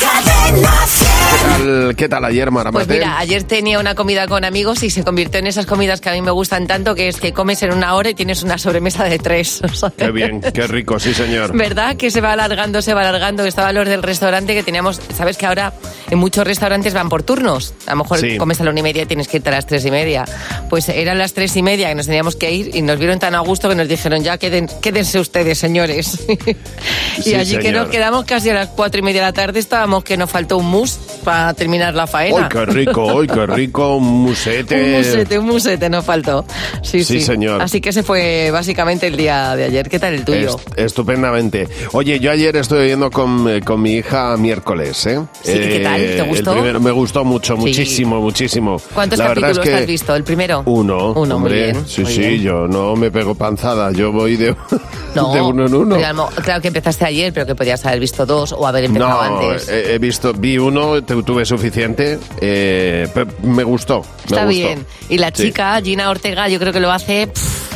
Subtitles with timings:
[0.00, 1.12] Cadena 100.
[1.32, 2.94] ¿Qué tal, qué tal ayer, Pues Maramate?
[2.94, 6.12] mira, ayer tenía una comida con amigos y se convirtió en esas comidas que a
[6.12, 9.04] mí me gustan tanto, que es que comes en una hora y tienes una sobremesa
[9.04, 9.60] de tres.
[9.74, 11.56] Sea, Qué bien, qué rico, sí, señor.
[11.56, 11.96] ¿Verdad?
[11.96, 13.44] Que se va alargando, se va alargando.
[13.44, 15.00] Estaban los del restaurante que teníamos.
[15.16, 15.72] Sabes que ahora
[16.10, 17.74] en muchos restaurantes van por turnos.
[17.86, 18.36] A lo mejor Sí.
[18.38, 20.24] comes a la una y media y tienes que irte a las tres y media.
[20.70, 23.34] Pues eran las tres y media que nos teníamos que ir y nos vieron tan
[23.34, 26.18] a gusto que nos dijeron ya queden, quédense ustedes, señores.
[27.18, 27.82] y Sí, allí que señor.
[27.82, 30.58] nos quedamos casi a las cuatro y media de la tarde estábamos que nos faltó
[30.58, 32.42] un mus para terminar la faena.
[32.44, 33.20] ¡Ay, qué rico!
[33.20, 33.96] ¡Ay, qué rico!
[33.96, 34.82] Un musete.
[34.82, 36.44] Un musete, un musete nos faltó.
[36.82, 37.60] Sí, Sí, sí, señor.
[37.62, 39.88] Así que ese fue básicamente el día de ayer.
[39.88, 40.56] ¿Qué tal el tuyo?
[40.56, 41.68] Est- estupendamente.
[41.92, 45.20] Oye, yo ayer estuve viendo con, eh, con mi hija miércoles, ¿eh?
[45.42, 46.00] Sí, ¿qué tal?
[46.00, 46.52] ¿Te el gustó?
[46.54, 47.60] primero- me gustó mucho, Sí.
[47.60, 48.76] muchísimo, muchísimo.
[48.94, 50.14] ¿Cuántos La capítulos es que has visto?
[50.14, 50.62] ¿El primero?
[50.66, 51.12] Uno.
[51.12, 51.62] Uno, muy hombre.
[51.72, 52.42] bien, Sí, muy sí, bien.
[52.42, 54.54] yo no me pego panzada, yo voy de,
[55.14, 56.14] No, de uno en uno.
[56.14, 59.68] mo- claro que empezaste ayer, pero que podías haber visto dos o haber No, antes.
[59.68, 63.08] he, he visto, vi uno, te- tuve suficiente, eh,
[63.42, 64.00] me gustó.
[64.00, 64.48] me Está gustó.
[64.48, 64.86] bien.
[65.08, 65.44] Y la Sí.
[65.44, 67.71] chica, Gina Ortega, yo creo que lo hace pff,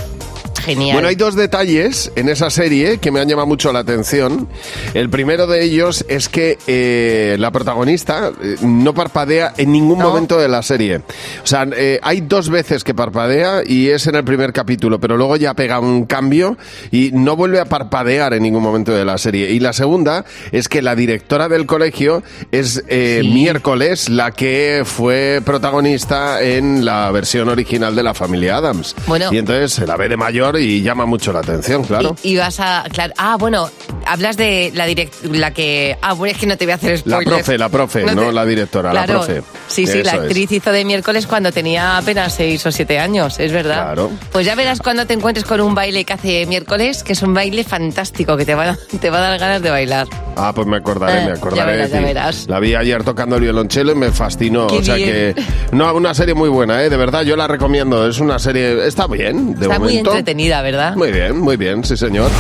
[0.67, 0.95] genial.
[0.97, 4.49] Bueno, hay dos detalles en esa serie que me han llamado mucho la atención.
[4.93, 10.09] El primero de ellos es que eh, la protagonista eh, no parpadea en ningún No.
[10.09, 10.97] momento de la serie.
[10.99, 15.17] O sea, eh, hay dos veces que parpadea y es en el primer capítulo, pero
[15.17, 16.59] luego ya pega un cambio
[16.91, 19.51] y no vuelve a parpadear en ningún momento de la serie.
[19.53, 22.23] Y la segunda es que la directora del colegio
[22.53, 23.29] es Sí.
[23.33, 28.95] miércoles la que fue protagonista en la versión original de la familia Adams.
[29.07, 29.29] Bueno.
[29.33, 32.17] Y entonces se la ve de mayor y llama mucho la atención, claro.
[32.23, 32.85] Y, y vas a.
[32.93, 33.71] Claro, ah, bueno,
[34.07, 35.97] hablas de la direct, la que.
[36.03, 38.33] Ah, bueno, es que no te voy a hacer La profe, la profe, no, te-
[38.33, 39.15] la directora, Claro.
[39.15, 39.43] la profe.
[39.69, 40.19] Sí, sí, la es.
[40.21, 43.85] actriz hizo de miércoles cuando tenía apenas seis o siete años, es verdad.
[43.85, 44.11] Claro.
[44.33, 47.35] Pues ya verás cuando te encuentres con un baile que hace miércoles, que es un
[47.35, 50.07] baile fantástico, que te va, a- te va a dar ganas de bailar.
[50.37, 52.05] Ah, pues me acordaré, Eh, me acordaré ya verás, de ya ti.
[52.05, 52.47] verás.
[52.49, 54.67] La vi ayer tocando el violonchelo y me fascinó.
[54.67, 55.35] Qué o sea bien.
[55.35, 55.43] que.
[55.73, 56.91] No, una serie muy buena, ¿eh?
[56.91, 58.07] De verdad, yo la recomiendo.
[58.07, 58.87] Es una serie.
[58.87, 60.95] Está bien, de Está muy entretenida, ¿verdad?
[60.95, 62.31] Muy bien, muy bien, sí, señor.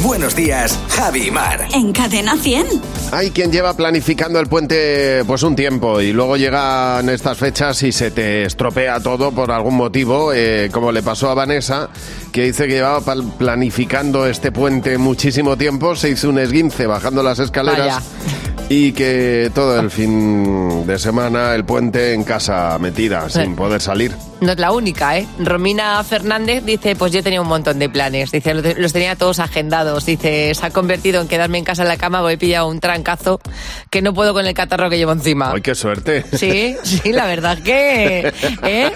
[0.00, 1.68] Buenos días, Javi Mar.
[1.72, 2.66] En Cadena 100.
[3.12, 7.92] Hay quien lleva planificando el puente pues un tiempo y luego llegan estas fechas y
[7.92, 11.90] se te estropea todo por algún motivo, eh, como le pasó a Vanessa,
[12.32, 17.38] que dice que llevaba planificando este puente muchísimo tiempo, se hizo un esguince bajando las
[17.38, 18.66] escaleras Vaya.
[18.68, 24.12] y que todo el fin de semana el puente en casa metida, sin poder salir.
[24.42, 25.28] No es la única, ¿eh?
[25.38, 28.32] Romina Fernández dice, pues yo tenía un montón de planes.
[28.32, 30.04] Dice, los tenía todos agendados.
[30.04, 32.80] Dice, se ha convertido en quedarme en casa en la cama, voy a pillar un
[32.80, 33.40] trancazo
[33.88, 35.52] que no puedo con el catarro que llevo encima.
[35.54, 36.24] ¡Ay, qué suerte!
[36.32, 38.32] Sí, sí, la verdad que,
[38.64, 38.90] ¿eh?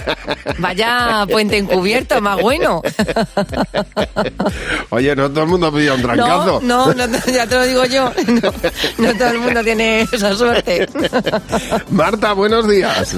[0.59, 2.83] Vaya puente encubierto, más bueno.
[4.91, 6.61] Oye, no todo el mundo pilla un trancazo.
[6.61, 8.13] No, no, no, ya te lo digo yo.
[8.27, 8.53] No,
[8.99, 10.89] no todo el mundo tiene esa suerte.
[11.91, 13.15] Marta, buenos días.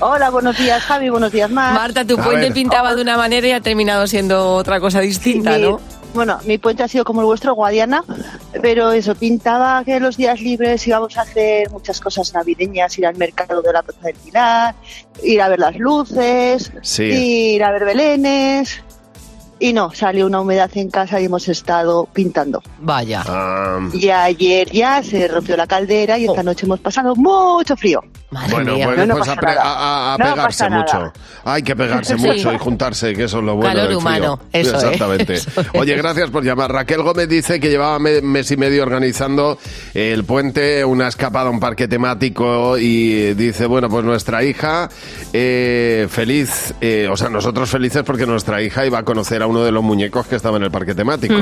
[0.00, 1.74] Hola, buenos días, Javi, buenos días, Mar.
[1.74, 2.52] Marta, tu A puente ver.
[2.52, 5.80] pintaba de una manera y ha terminado siendo otra cosa distinta, ¿no?
[6.14, 8.04] Bueno, mi puente ha sido como el vuestro, Guadiana,
[8.60, 13.16] pero eso, pintaba que los días libres íbamos a hacer muchas cosas navideñas, ir al
[13.16, 14.74] mercado de la Plaza del Pilar,
[15.22, 17.04] ir a ver las luces, Sí.
[17.54, 18.82] ir a ver belenes.
[19.58, 22.60] Y no, salió una humedad en casa y hemos estado pintando.
[22.80, 23.22] Vaya.
[23.26, 26.44] Ah, Y ayer ya se rompió la caldera y esta Oh.
[26.44, 28.00] noche hemos pasado mucho frío.
[28.32, 28.86] Madre Bueno, mía.
[28.86, 31.12] pues, No, no pues a, a- a No pegarse mucho.
[31.44, 32.26] Hay que pegarse Sí.
[32.26, 33.98] mucho y juntarse, que eso es lo bueno Calor del frío.
[33.98, 35.34] humano, eso es, Exactamente.
[35.34, 35.66] eso es.
[35.74, 36.72] Oye, gracias por llamar.
[36.72, 39.58] Raquel Gómez dice que llevaba me- mes y medio organizando
[39.94, 44.88] el puente, una escapada a un parque temático y dice, bueno, pues nuestra hija
[45.32, 49.64] eh, feliz, eh, o sea, nosotros felices porque nuestra hija iba a conocer a uno
[49.64, 51.34] de los muñecos que estaba en el parque temático.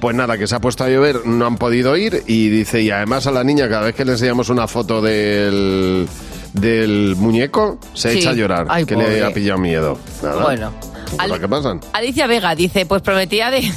[0.00, 2.90] Pues nada, que se ha puesto a llover, no han podido ir y dice, y
[2.90, 6.08] además a la niña cada vez que le enseñamos una foto del
[6.52, 8.18] del muñeco se Sí.
[8.18, 9.10] echa a llorar, Ay, que pobre.
[9.10, 9.98] le ha pillado miedo.
[10.22, 10.42] Nada.
[10.44, 10.72] Bueno.
[11.18, 11.80] Ali- que pasan.
[11.92, 13.68] Alicia Vega dice, pues prometía de,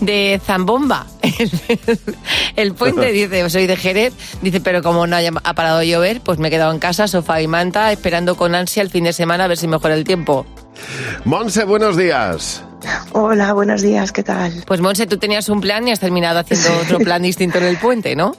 [0.00, 1.06] de Zambomba.
[1.22, 1.50] El,
[2.56, 4.12] el puente dice, soy de Jerez,
[4.42, 7.06] dice, pero como no haya, ha parado de llover, pues me he quedado en casa,
[7.08, 10.04] sofá y manta, esperando con ansia el fin de semana a ver si mejora el
[10.04, 10.46] tiempo.
[11.24, 12.62] Monse, buenos días.
[13.12, 14.64] Hola, buenos días, ¿qué tal?
[14.66, 17.76] Pues Monse, tú tenías un plan y has terminado haciendo otro plan distinto en el
[17.76, 18.34] puente, ¿no?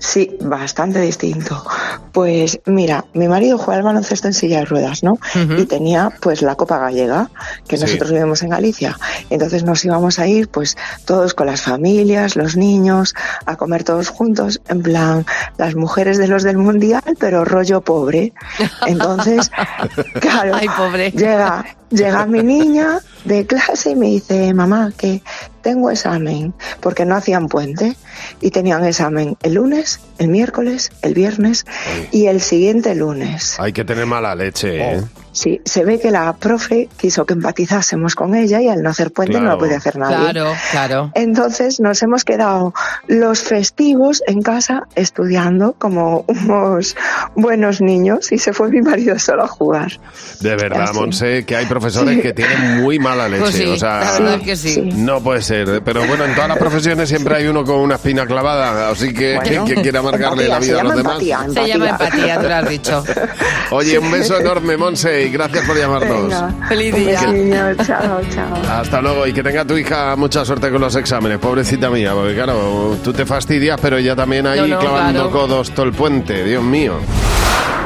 [0.00, 1.64] Sí, bastante distinto.
[2.12, 5.18] Pues mira, mi marido juega al baloncesto en silla de ruedas, ¿no?
[5.56, 7.30] Y tenía pues la Copa Gallega,
[7.66, 7.82] que Sí.
[7.84, 8.96] nosotros vivimos en Galicia.
[9.28, 13.14] Entonces nos íbamos a ir pues todos con las familias, los niños,
[13.44, 18.32] a comer todos juntos, en plan las mujeres de los del mundial, pero rollo pobre.
[18.86, 19.50] Entonces,
[20.20, 21.10] claro, Ay, pobre.
[21.10, 25.22] llega llega mi niña de clase y me dice, mamá, que
[25.62, 27.96] tengo examen, porque no hacían puente
[28.40, 31.66] y tenían examen el lunes, el miércoles, el viernes
[32.10, 33.58] y el siguiente lunes.
[33.58, 35.04] Hay que tener mala leche, ¿eh?
[35.32, 39.12] Sí, se ve que la profe quiso que empatizásemos con ella y al no hacer
[39.12, 40.16] puente no lo podía hacer nadie.
[40.32, 41.10] Claro, claro.
[41.14, 42.74] Entonces nos hemos quedado
[43.06, 46.96] los festivos en casa estudiando como unos
[47.34, 49.92] buenos niños y se fue mi marido solo a jugar.
[50.40, 50.98] De verdad, Así.
[50.98, 52.22] Monse, que hay profesores Sí.
[52.22, 53.42] que tienen muy mala leche.
[53.42, 54.80] Pues sí, o sea, la verdad que sí.
[54.94, 58.26] No puede ser, pero bueno, en todas las profesiones siempre hay uno con una espina
[58.26, 61.12] clavada, así que Bueno, quiere amargarle empatía, la vida a los llama demás.
[61.22, 63.04] empatía, Se llama empatía, tú lo has dicho.
[63.70, 66.22] Oye, un beso enorme, Monse, gracias por llamarnos.
[66.30, 67.20] Venga, Feliz día.
[67.20, 68.54] besillo, chao, chao.
[68.70, 72.34] Hasta luego y que tenga tu hija mucha suerte con los exámenes, pobrecita mía, porque
[72.34, 75.30] claro, tú te fastidias, pero ella también ahí No, no, clavando claro.
[75.30, 76.94] codos todo el puente, Dios mío.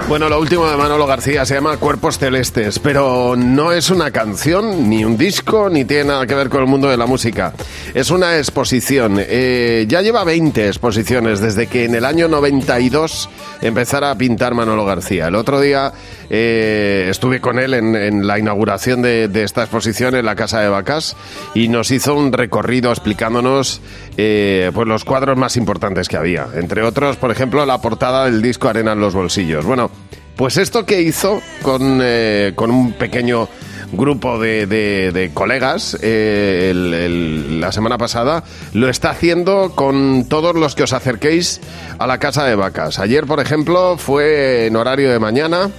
[0.08, 4.90] Bueno, lo último de Manolo García se llama Cuerpos Celestes, pero no es una canción,
[4.90, 7.54] ni un disco, ni tiene nada que ver con el mundo de la música.
[7.94, 9.16] Es una exposición.
[9.18, 13.30] Eh, ya lleva 20 exposiciones desde que en el año 92
[13.62, 15.28] empezara a pintar Manolo García.
[15.28, 15.92] El otro día
[16.28, 20.68] eh, estuve con él en, la inauguración de, de esta exposición en la Casa de
[20.68, 21.16] Vacas
[21.54, 23.80] y nos hizo un recorrido explicándonos
[24.18, 26.48] eh, pues los cuadros más importantes que había.
[26.54, 29.64] Entre otros, por ejemplo, la portada del disco Arena en los bolsillos.
[29.64, 29.90] Bueno,
[30.36, 33.48] pues esto que hizo con, eh, con un pequeño
[33.92, 38.42] grupo de, de- colegas eh, el- la semana pasada
[38.72, 41.60] lo está haciendo con todos los que os acerquéis
[41.98, 42.98] a la casa de vacas.
[42.98, 45.70] Ayer, por ejemplo, fue en horario de mañana.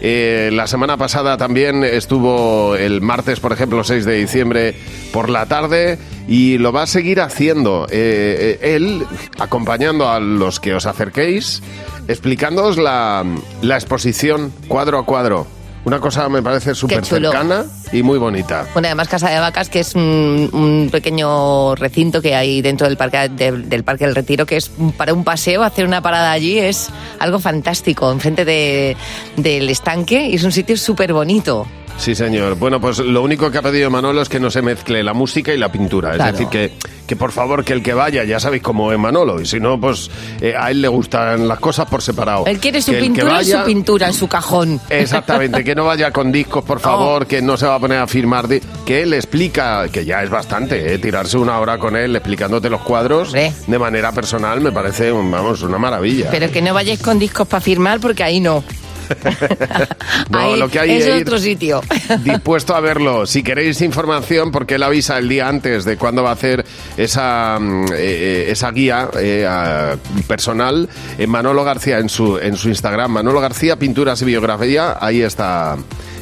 [0.00, 4.74] Eh, la semana pasada también estuvo el martes, por ejemplo, 6 de diciembre
[5.12, 5.98] por la tarde
[6.28, 9.04] y lo va a seguir haciendo eh, eh, él,
[9.38, 11.62] acompañando a los que os acerquéis,
[12.06, 13.24] explicándoos la,
[13.62, 15.57] la exposición cuadro a cuadro.
[15.88, 16.98] Una cosa me parece súper
[17.30, 18.66] cercana y muy bonita.
[18.74, 22.98] Bueno, además Casa de Vacas, que es un, un pequeño recinto que hay dentro del
[22.98, 26.58] parque, de- del Parque del Retiro, que es para un paseo, hacer una parada allí
[26.58, 26.90] es
[27.20, 28.98] algo fantástico, enfrente de,
[29.38, 31.66] del estanque, y es un sitio súper bonito.
[31.98, 32.54] Sí, señor.
[32.54, 35.52] Bueno, pues lo único que ha pedido Manolo es que no se mezcle la música
[35.52, 36.14] y la pintura.
[36.14, 36.72] Es decir, que,
[37.06, 39.40] que por favor, que el que vaya, ya sabéis cómo es Manolo.
[39.40, 40.08] Y si no, pues
[40.40, 42.46] eh, a él le gustan las cosas por separado.
[42.46, 44.80] Él quiere su Que pintura y su pintura en su cajón.
[44.88, 48.06] Exactamente, que no vaya con discos, por favor, que no se va a poner a
[48.06, 48.46] firmar.
[48.86, 50.98] que él explica, que ya es bastante, ¿eh?
[50.98, 55.78] tirarse una hora con él explicándote los cuadros de manera personal me parece, vamos, una
[55.78, 56.30] maravilla.
[56.30, 58.62] Pero que no vayáis con discos para firmar porque ahí no.
[60.30, 61.80] No, Ahí lo que hay es ir otro sitio.
[62.24, 63.26] dispuesto a verlo.
[63.26, 66.64] Si queréis información, porque él avisa el día antes de cuándo va a hacer
[66.96, 69.96] esa, mm, eh, eh, esa guía eh, a-
[70.26, 70.88] personal,
[71.18, 75.76] en Manolo García, en su, en su Instagram, Manolo García, Pinturas y Biografía, ahí está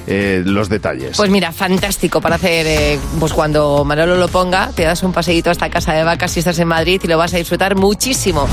[0.06, 1.16] eh, los detalles.
[1.16, 5.50] Pues mira, fantástico para hacer, eh, pues cuando Manolo lo ponga, te das un paseíto
[5.50, 8.48] hasta casa de vacas si estás en Madrid y lo vas a disfrutar muchísimo.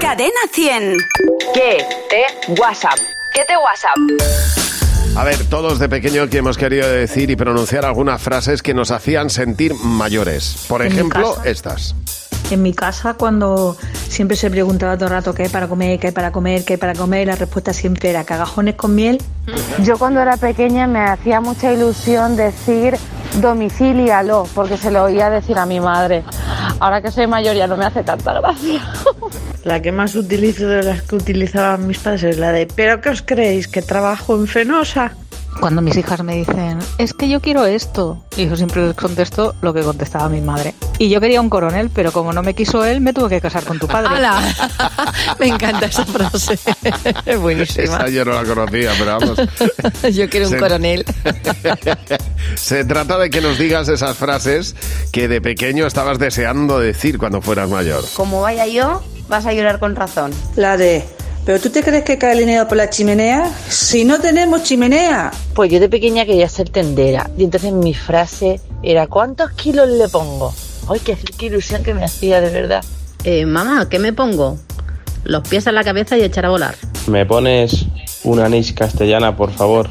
[0.00, 0.96] Cadena 100.
[1.54, 2.98] ¿Qué te WhatsApp?
[3.32, 3.96] ¿Qué te WhatsApp?
[5.16, 8.90] A ver, todos de pequeño que hemos querido decir y pronunciar algunas frases que nos
[8.90, 10.66] hacían sentir mayores.
[10.68, 11.48] Por ejemplo, casa.
[11.48, 11.94] estas.
[12.50, 13.76] En mi casa, cuando
[14.08, 16.72] siempre se preguntaba todo el rato qué hay para comer, qué hay para comer, qué
[16.74, 19.22] hay para comer, la respuesta siempre era cagajones con miel.
[19.84, 22.96] Yo cuando era pequeña me hacía mucha ilusión decir
[23.40, 26.24] domicílialo, porque se lo oía decir a mi madre.
[26.80, 28.82] Ahora que soy mayor ya no me hace tanta gracia.
[29.64, 33.10] La que más utilizo de las que utilizaban mis padres es la de ¿Pero qué
[33.10, 33.68] os creéis?
[33.68, 35.12] ¿Que trabajo en Fenosa?
[35.58, 39.54] Cuando mis hijas me dicen, es que yo quiero esto, y yo siempre les contesto
[39.60, 40.74] lo que contestaba mi madre.
[40.96, 43.64] Y yo quería un coronel, pero como no me quiso él, me tuve que casar
[43.64, 44.08] con tu padre.
[44.14, 44.40] ¡Hala!
[45.40, 46.56] Me encanta esa frase.
[47.26, 47.82] Es buenísima.
[47.84, 49.38] Esa yo no la conocía, pero vamos.
[50.14, 51.04] Yo quiero un Se- coronel.
[52.54, 54.74] Se trata de que nos digas esas frases
[55.12, 58.04] que de pequeño estabas deseando decir cuando fueras mayor.
[58.14, 60.32] Como vaya yo, vas a llorar con razón.
[60.56, 61.04] La de
[61.46, 63.50] ¿Pero tú te crees que cae el dinero por la chimenea?
[63.68, 65.30] Si no tenemos chimenea.
[65.54, 67.30] Pues yo de pequeña quería ser tendera.
[67.38, 70.52] Y entonces mi frase era ¿cuántos kilos le pongo?
[70.88, 72.84] Ay, qué, qué ilusión que me hacía, de verdad.
[73.24, 74.58] Eh, mamá, ¿qué me pongo?
[75.24, 76.74] Los pies en la cabeza y echar a volar.
[77.06, 77.86] ¿Me pones
[78.24, 79.88] una anís castellana, por favor?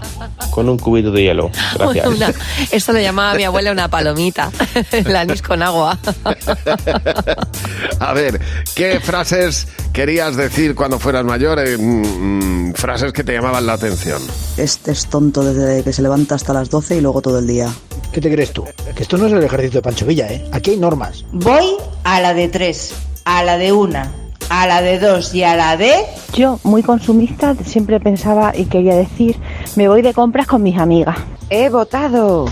[0.51, 1.49] Con un cubito de hielo.
[1.75, 2.07] Gracias.
[2.15, 2.33] Una-
[2.71, 4.51] esto lo llamaba mi abuela una palomita.
[4.91, 5.97] El anís con agua.
[7.99, 8.39] A ver,
[8.75, 11.59] ¿qué frases querías decir cuando fueras mayor?
[11.59, 14.21] Eh, mm, mm, frases que te llamaban la atención.
[14.57, 17.69] Este es tonto desde que se levanta hasta las 12 y luego todo el día.
[18.11, 18.65] ¿Qué te crees tú?
[18.95, 20.45] Que esto no es el ejército de Pancho Villa, ¿eh?
[20.51, 21.25] Aquí hay normas.
[21.31, 22.91] Voy a la de tres,
[23.25, 24.11] a la de una,
[24.49, 25.93] a la de dos y a la de...
[26.33, 29.37] Yo, muy consumista, siempre pensaba y quería decir,
[29.75, 31.17] Me voy de compras con mis amigas.
[31.49, 32.45] He votado.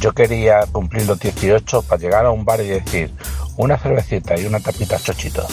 [0.00, 3.10] Yo quería cumplir los 18 para llegar a un bar y decir
[3.56, 5.46] una cervecita y una tapita chochito.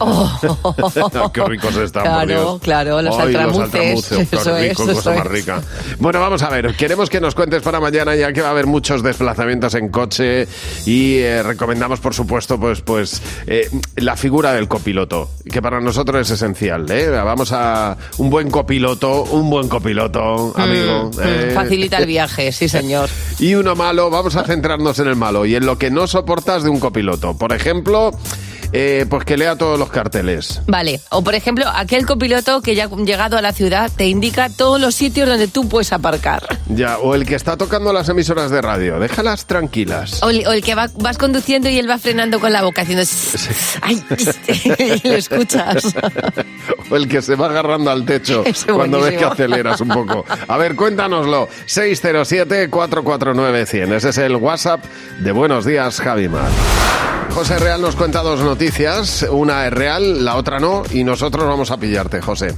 [1.32, 2.60] qué ricos están, Claro, por Dios.
[2.62, 4.08] claro, los Ay, altramuces.
[4.30, 5.32] qué Eso rico, es, cosa eso más es.
[5.32, 5.62] rica.
[5.98, 8.66] Bueno, vamos a ver, queremos que nos cuentes para mañana, ya que va a haber
[8.66, 10.46] muchos desplazamientos en coche
[10.86, 16.20] y eh, recomendamos, por supuesto, pues, pues eh, la figura del copiloto, que para nosotros
[16.22, 16.90] es esencial.
[16.90, 17.08] ¿eh?
[17.10, 21.10] Vamos a un buen copiloto, un buen copiloto, amigo.
[21.14, 21.48] Mm, ¿eh?
[21.50, 23.08] mm, Facilita el viaje, sí, señor.
[23.38, 26.62] Y uno malo, vamos a centrarnos en el malo y en lo que no soportas
[26.62, 27.36] de un copiloto.
[27.38, 28.10] Por ejemplo,
[28.72, 30.60] eh, pues que lea todos los carteles.
[30.66, 34.80] Vale, o por ejemplo, aquel copiloto que ya llegado a la ciudad te indica todos
[34.80, 36.42] los sitios donde tú puedes aparcar.
[36.68, 40.22] Ya, o el que está tocando las emisoras de radio, déjalas tranquilas.
[40.22, 42.82] O el, o el que va- vas conduciendo y él va frenando con la boca
[42.82, 43.04] haciendo...
[43.82, 44.02] ¡Ay!
[45.04, 45.94] y lo escuchas.
[46.90, 50.24] O el que se va agarrando al techo Ese cuando ves que aceleras un poco.
[50.48, 51.48] A ver, cuéntanoslo.
[51.66, 53.92] 607-449-100.
[53.94, 54.84] Ese es el WhatsApp
[55.20, 56.50] de Buenos Días, Javimar.
[57.34, 58.59] José Real nos cuenta dos noticias.
[59.30, 60.82] Una es real, la otra no.
[60.92, 62.54] Y nosotros vamos a pillarte, José.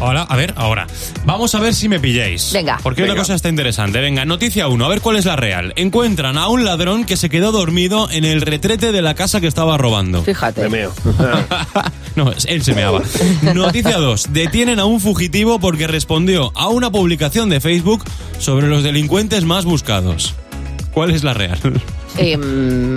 [0.00, 0.86] Ahora, a ver, ahora.
[1.24, 2.52] Vamos a ver si me pilláis.
[2.52, 2.78] Venga.
[2.82, 3.14] Porque Venga.
[3.14, 4.00] una cosa está interesante.
[4.00, 5.72] Venga, noticia 1, a ver cuál es la real.
[5.76, 9.48] Encuentran a un ladrón que se quedó dormido en el retrete de la casa que
[9.48, 10.22] estaba robando.
[10.22, 10.62] Fíjate.
[10.62, 10.92] Me meo.
[12.16, 13.00] No, él se meaba.
[13.54, 14.32] Noticia 2.
[14.32, 18.02] Detienen a un fugitivo porque respondió a una publicación de Facebook
[18.40, 20.34] sobre los delincuentes más buscados.
[20.98, 21.58] ¿Cuál es la real?
[22.16, 22.96] Em,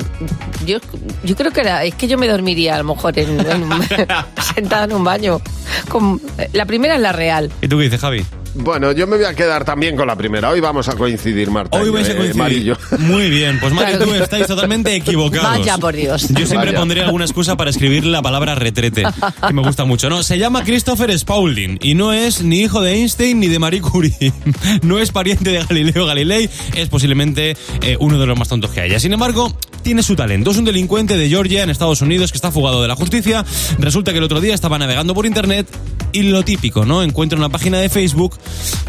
[0.66, 0.80] yo,
[1.24, 3.84] yo creo que era, es que yo me dormiría a lo mejor en, en un-
[4.56, 5.40] sentada en un baño.
[5.88, 6.20] Con-
[6.54, 7.52] la primera es la real.
[7.62, 8.26] ¿Y tú qué dices, Javi?
[8.54, 10.50] Bueno, yo me voy a quedar también con la primera.
[10.50, 11.78] Hoy vamos a coincidir, Marta.
[11.78, 12.78] Hoy yo, vais a eh, coincidir.
[13.00, 15.60] Muy bien, pues Mario Claro tú estáis totalmente equivocados.
[15.60, 16.28] Vaya por Dios.
[16.30, 16.80] Yo siempre Vaya.
[16.80, 19.04] pondré alguna excusa para escribir la palabra retrete,
[19.48, 20.10] que me gusta mucho.
[20.10, 23.82] No, se llama Christopher Spaulding y no es ni hijo de Einstein ni de Marie
[23.82, 24.34] Curie.
[24.84, 28.82] No es pariente de Galileo Galilei, es posiblemente eh, uno de los más tontos que
[28.82, 29.00] haya.
[29.00, 30.52] Sin embargo, tiene su talento.
[30.52, 33.46] Es un delincuente de Georgia, en Estados Unidos, que está fugado de la justicia.
[33.80, 35.68] Resulta que el otro día estaba navegando por internet
[36.12, 37.04] y lo típico, ¿no?
[37.04, 38.38] Encuentra una página de Facebook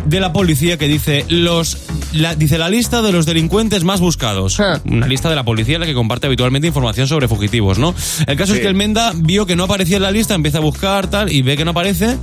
[0.07, 1.79] de la policía que dice los
[2.13, 4.59] la, dice la lista de los delincuentes más buscados.
[4.85, 7.95] Una lista de la policía en la que comparte habitualmente información sobre fugitivos, ¿no?
[8.27, 8.59] El caso Sí.
[8.59, 11.33] es que el Menda vio que no aparecía en la lista, empieza a buscar tal
[11.33, 12.17] y ve que no aparece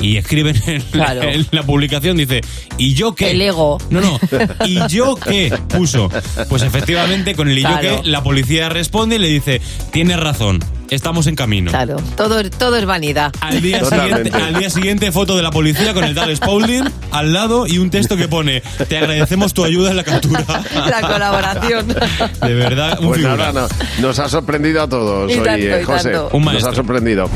[0.00, 1.22] y escriben en, Claro.
[1.28, 2.40] en la publicación dice,
[2.78, 3.30] ¿y yo qué?
[3.32, 3.78] El ego.
[3.90, 4.18] No, no.
[4.66, 5.52] ¿Y yo qué?
[5.68, 6.08] Puso.
[6.48, 9.60] Pues efectivamente, con el y yo qué, la policía responde y le dice,
[9.92, 10.60] tienes razón,
[10.90, 11.70] estamos en camino.
[11.70, 13.32] Claro, todo, todo es vanidad.
[13.40, 14.24] Al día, Totalmente.
[14.24, 17.78] siguiente, al día siguiente, foto de la policía con el tal Spaulding al lado y
[17.78, 20.44] un texto que pone: Te agradecemos tu ayuda en la captura.
[20.74, 21.88] La colaboración.
[21.88, 23.66] De verdad, un Pues nada, no,
[24.00, 26.12] nos ha sorprendido a todos Y hoy, tanto, eh, y José.
[26.32, 27.28] Un Nos ha sorprendido.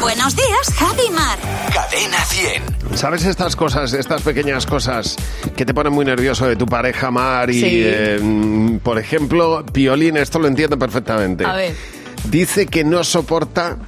[0.00, 1.38] Buenos días, Javi Mar.
[1.74, 2.62] Cadena 100.
[2.96, 5.16] ¿Sabes estas cosas, estas pequeñas cosas
[5.54, 7.50] que te ponen muy nervioso de tu pareja, Mar?
[7.50, 7.68] Y, Sí.
[7.84, 11.44] eh, mm, por ejemplo, Piolín, esto lo entiendo perfectamente.
[11.44, 11.74] A ver.
[12.28, 13.78] Dice que no soporta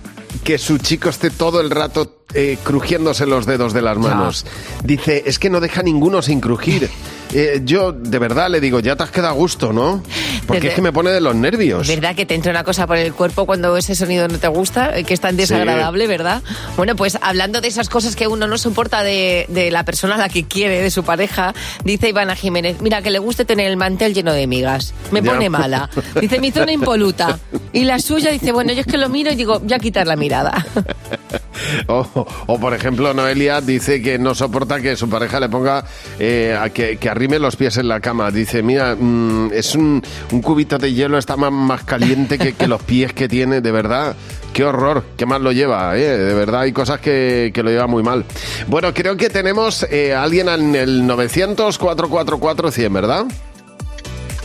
[0.45, 4.47] que su chico esté todo el rato eh, crujiéndose los dedos de las manos.
[4.83, 6.91] Dice, es que no deja ninguno sin crujir.
[7.35, 10.03] Eh, yo, de verdad, le digo, ya te has quedado a gusto, ¿no?
[10.47, 11.89] Porque Desde- es que me pone de los nervios.
[11.89, 14.97] ¿Verdad que te entra una cosa por el cuerpo cuando ese sonido no te gusta?
[14.99, 16.43] Eh, Que es tan desagradable, ¿verdad?
[16.77, 20.19] Bueno, pues hablando de esas cosas que uno no soporta de, de la persona a
[20.19, 23.77] la que quiere, de su pareja, dice Ivana Jiménez, mira, que le guste tener el
[23.77, 24.93] mantel lleno de migas.
[25.11, 25.33] Me Ya.
[25.33, 25.89] pone mala.
[26.21, 27.39] Dice, mi zona impoluta.
[27.73, 30.17] Y la suya dice, bueno, yo es que lo miro y digo, ya quitar la
[30.17, 30.67] mirada.
[31.89, 35.85] O, o, por ejemplo, Noelia dice que no soporta que su pareja le ponga
[36.19, 38.31] eh, a que, que arrime los pies en la cama.
[38.31, 42.67] Dice, mira, mm, es un, un cubito de hielo, está más, más caliente que, que
[42.67, 44.15] los pies que tiene, de verdad.
[44.53, 46.03] Qué horror, qué mal lo lleva, ¿eh?
[46.19, 48.25] de verdad hay cosas que, que lo lleva muy mal.
[48.69, 53.25] Bueno, creo que tenemos eh, a alguien en el 900-444-100, ¿verdad?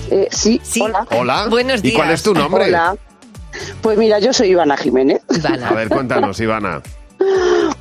[0.09, 0.79] Eh, sí, Sí.
[0.81, 1.05] hola.
[1.11, 1.47] Hola.
[1.49, 2.19] Buenos ¿Y cuál días.
[2.21, 2.65] es tu nombre?
[2.65, 2.95] Hola.
[3.81, 5.21] Pues mira, yo soy Ivana Jiménez.
[5.63, 6.81] A ver, cuéntanos, Ivana.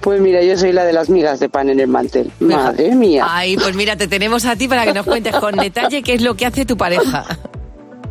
[0.01, 2.31] Pues mira, yo soy la de las migas de pan en el mantel.
[2.41, 3.27] Madre mía.
[3.29, 6.23] Ay, pues mira, te tenemos a ti para que nos cuentes con detalle qué es
[6.23, 7.25] lo que hace tu pareja.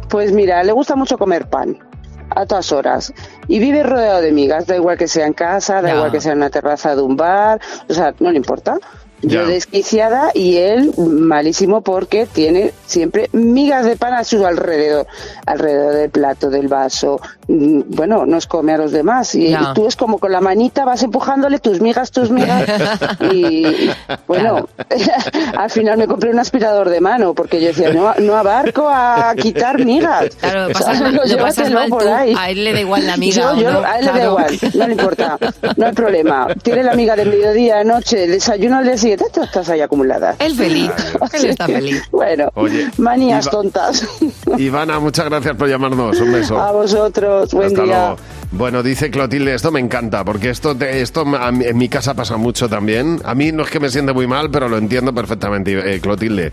[0.10, 1.77] Pues mira, le gusta mucho comer pan.
[2.29, 3.13] A todas horas.
[3.48, 4.65] Y vive rodeado de migas.
[4.65, 7.15] Da igual que sea en casa, da igual que sea en una terraza de un
[7.15, 7.62] bar.
[7.88, 8.77] O sea, no le importa.
[9.27, 15.08] Yo desquiciada y él malísimo porque tiene siempre migas de pan a su alrededor,
[15.46, 17.20] alrededor del plato, del vaso.
[17.48, 21.03] Mm, Bueno, nos come a los demás y tú es como con la manita vas
[21.03, 22.65] empujándole tus migas, tus migas
[23.32, 23.89] y y,
[24.27, 24.67] bueno,
[25.58, 29.34] al final me compré un aspirador de mano porque yo decía, no, no abarco a
[29.36, 30.36] quitar migas.
[30.39, 32.10] Claro, O sea, pasas mal- lo pasas mal por tú.
[32.10, 32.34] ahí.
[32.38, 33.79] A él le da igual la miga, Yo, ¿o yo- no?
[33.86, 35.38] a él le da igual, no le importa,
[35.77, 36.48] no hay problema.
[36.63, 39.14] Tiene la amiga de mediodía, noche, desayuno al día siguiente.
[39.17, 40.36] Cosas ahí acumuladas.
[40.39, 40.91] Él feliz.
[41.34, 42.03] Él está feliz.
[42.12, 44.07] Bueno, Oye, manías Iva- tontas.
[44.57, 46.19] Ivana, muchas gracias por llamarnos.
[46.19, 46.60] Un beso.
[46.60, 47.98] A vosotros, buen Hasta día.
[48.07, 48.17] luego.
[48.57, 52.38] Bueno, dice Clotilde, esto me encanta, porque esto, te- esto mí- en mi casa pasa
[52.38, 53.19] mucho también.
[53.25, 56.51] A mí no es que me siente muy mal, pero lo entiendo perfectamente, eh, Clotilde.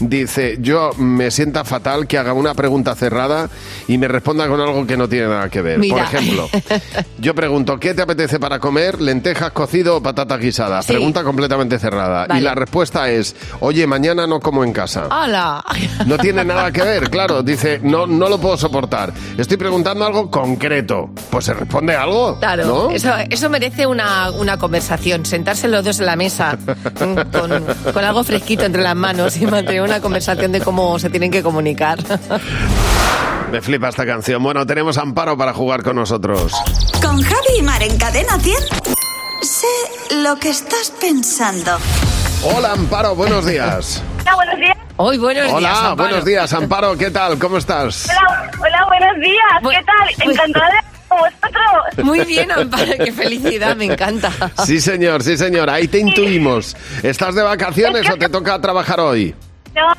[0.00, 3.48] Dice, yo me sienta fatal que haga una pregunta cerrada
[3.86, 5.78] y me responda con algo que no tiene nada que ver.
[5.78, 5.94] Mira.
[5.94, 6.48] Por ejemplo,
[7.18, 9.00] yo pregunto, ¿qué te apetece para comer?
[9.00, 10.86] ¿Lentejas cocido o patatas guisadas?
[10.86, 10.92] Sí.
[10.94, 12.26] Pregunta completamente cerrada.
[12.26, 12.40] Vale.
[12.40, 15.06] Y la respuesta es, oye, mañana no como en casa.
[15.10, 15.64] ¡Hala!
[16.06, 17.42] No tiene nada que ver, claro.
[17.42, 19.12] Dice, no, no lo puedo soportar.
[19.38, 21.10] Estoy preguntando algo concreto.
[21.30, 22.38] Pues se responde algo.
[22.40, 22.90] Claro, ¿no?
[22.90, 28.04] eso, eso merece una, una conversación, sentarse los dos en la mesa mm, con, con
[28.04, 31.98] algo fresquito entre las manos y mantener una conversación de cómo se tienen que comunicar.
[33.52, 34.42] Me flipa esta canción.
[34.42, 36.52] Bueno, tenemos Amparo para jugar con nosotros.
[37.00, 38.56] Con Javi y Mar en Cadena 100.
[39.42, 41.76] Sé lo que estás pensando.
[42.42, 44.02] Hola, Amparo, buenos días.
[44.22, 44.76] Hola, buenos días.
[44.96, 45.78] Hoy, buenos Hola, días.
[45.78, 45.96] Amparo.
[46.08, 46.96] buenos días, Amparo.
[46.96, 47.38] ¿Qué tal?
[47.38, 48.08] ¿Cómo estás?
[48.08, 49.78] Hola, hola, buenos días.
[49.78, 50.30] ¿Qué tal?
[50.30, 52.04] Encantada de con vosotros.
[52.04, 54.30] Muy bien, Amparo, qué felicidad, me encanta.
[54.64, 55.70] Sí, señor, sí, señor.
[55.70, 56.76] Ahí te intuimos.
[57.02, 59.34] ¿Estás de vacaciones o te toca trabajar hoy?
[59.74, 59.92] No,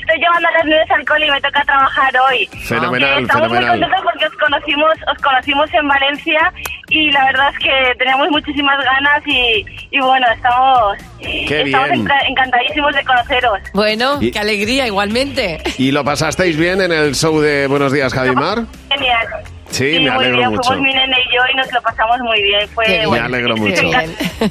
[0.00, 2.46] estoy llevando a las niñas al cole y me toca trabajar hoy.
[2.64, 3.78] Fenomenal, Eh, Estamos fenomenal.
[3.78, 6.52] muy contentos porque os conocimos, os conocimos en Valencia
[6.88, 12.04] y la verdad es que teníamos muchísimas ganas y, y bueno, estamos, Qué estamos bien.
[12.06, 13.58] enca- encantadísimos de conoceros.
[13.72, 15.62] Bueno, Y- qué alegría, igualmente.
[15.78, 18.64] ¿Y lo pasasteis bien en el show de Buenos Días, Javimar?
[18.90, 19.26] Genial.
[19.72, 20.62] Sí, me alegro bien, mucho.
[20.68, 22.68] fuimos mi nene y yo y nos lo pasamos muy bien.
[22.74, 23.10] Fue, bien.
[23.10, 23.82] Me alegro mucho.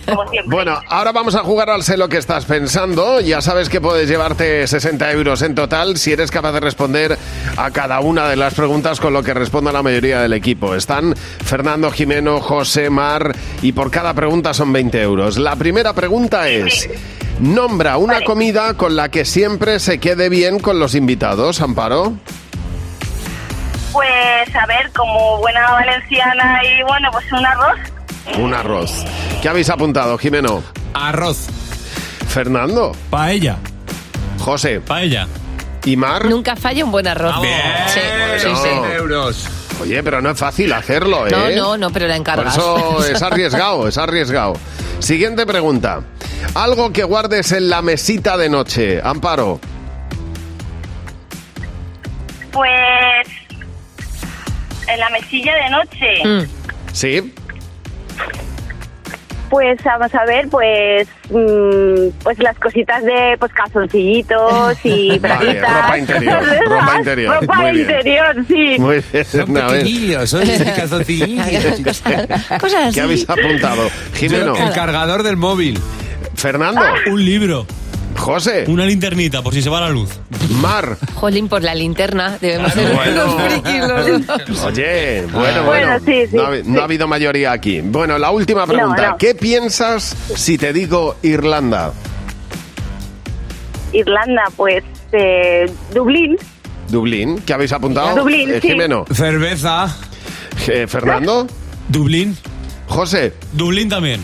[0.06, 0.56] como siempre.
[0.56, 3.22] Bueno, ahora vamos a jugar al sé lo que estás pensando.
[3.22, 7.18] Ya sabes que puedes llevarte 60 euros en total si eres capaz de responder
[7.56, 10.74] a cada una de las preguntas con lo que responda la mayoría del equipo.
[10.74, 15.38] Están Fernando, Jimeno, José, Mar y por cada pregunta son 20 euros.
[15.38, 16.90] La primera pregunta es...
[17.40, 22.14] Nombra una comida con la que siempre se quede bien con los invitados, Amparo.
[23.92, 27.80] Pues a ver, como buena valenciana y bueno, pues un arroz.
[28.38, 29.06] Un arroz.
[29.42, 30.64] ¿Qué habéis apuntado, Jimeno?
[30.94, 31.48] Arroz.
[32.28, 32.94] Fernando.
[33.10, 33.58] Paella.
[34.40, 34.80] José.
[34.80, 35.28] Paella.
[35.84, 36.26] ¿Y Mar?
[36.26, 37.36] Nunca falla un buen arroz.
[37.88, 38.00] Sí,
[38.38, 38.70] sí, sí.
[38.96, 39.48] euros.
[39.82, 41.32] Oye, pero no es fácil hacerlo, ¿eh?
[41.32, 42.56] No, no, no, pero la Por encargas.
[42.56, 44.54] eso es arriesgado, es arriesgado.
[45.00, 46.02] Siguiente pregunta.
[46.54, 49.02] Algo que guardes en la mesita de noche.
[49.04, 49.60] Amparo.
[52.52, 53.28] Pues
[54.94, 56.26] en la mesilla de noche.
[56.26, 56.94] Mm.
[56.94, 57.34] ¿Sí?
[59.50, 65.74] Pues vamos a ver, pues mm, pues las cositas de pues calzoncillitos y Vale, braguitas.
[65.84, 67.82] ropa interior, ropa interior, Ropa muy bien.
[67.82, 68.76] interior, sí.
[68.80, 69.26] Muy bien.
[69.26, 70.44] Son pequeñillos, son
[70.78, 71.46] calzoncillos.
[72.62, 72.94] Cosas así.
[72.94, 73.90] ¿Qué habéis apuntado?
[74.14, 74.56] Jimeno.
[74.56, 75.78] El cargador del móvil.
[76.36, 76.82] Fernando.
[77.08, 77.68] Un libro.
[78.18, 78.66] José.
[78.68, 80.10] Una linternita, por si se va la luz.
[80.62, 80.98] Mar.
[81.16, 82.38] Jolín, por la linterna.
[82.40, 83.24] Debemos ser Bueno.
[83.26, 84.64] unos frikis los dos.
[84.66, 85.66] Oye, bueno, bueno.
[85.66, 87.82] Bueno, sí, sí, no, ha, no ha habido mayoría aquí.
[87.82, 89.02] Bueno, la última pregunta.
[89.02, 89.18] No, no.
[89.18, 91.94] ¿Qué piensas si te digo Irlanda?
[93.94, 96.38] Irlanda, pues eh, Dublín.
[96.90, 97.40] Dublín.
[97.46, 98.16] ¿Qué habéis apuntado?
[98.16, 98.70] Dublín, Eh, sí.
[98.70, 99.06] Jimeno.
[99.14, 99.88] Cerveza.
[100.68, 101.48] Eh, Fernando.
[101.90, 102.38] Dublín.
[102.88, 103.34] José.
[103.54, 104.22] Dublín también.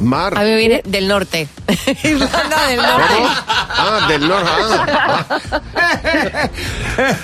[0.00, 0.36] Mar.
[0.36, 1.48] A mí me viene del norte.
[2.04, 3.14] Irlanda del norte.
[3.16, 3.28] ¿Cómo?
[3.46, 4.50] Ah, del norte.
[5.76, 6.48] ah.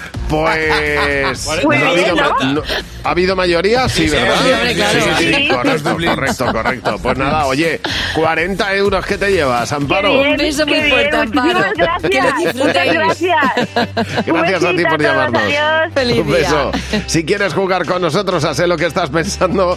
[0.32, 1.46] Pues.
[1.64, 2.30] Muy no ha, habido, ¿no?
[2.30, 2.62] ma- no-
[3.04, 3.86] ¿Ha habido mayoría?
[3.88, 4.34] Sí, ¿verdad?
[4.68, 5.00] sí, claro.
[5.00, 5.48] sí, sí, Sí.
[5.48, 6.98] correcto, correcto, correcto.
[7.02, 7.80] Pues nada, oye,
[8.14, 10.10] 40 euros que te llevas, Amparo.
[10.12, 11.58] Qué bien, Un beso muy fuerte, bien, Amparo.
[11.58, 12.10] Muchísimas gracias.
[12.10, 12.64] Que lo disfrutéis.
[12.64, 13.42] Muchas gracias.
[14.26, 15.42] Gracias a ti por llamarnos.
[15.42, 15.92] Adiós.
[15.94, 16.36] Feliz Un día.
[16.36, 16.70] beso.
[17.06, 19.76] Si quieres jugar con nosotros a sé lo que estás pensando,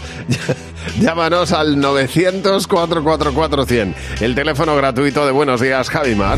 [1.00, 6.38] llámanos al 900-444-100, el teléfono gratuito de Buenos Días, Javimar.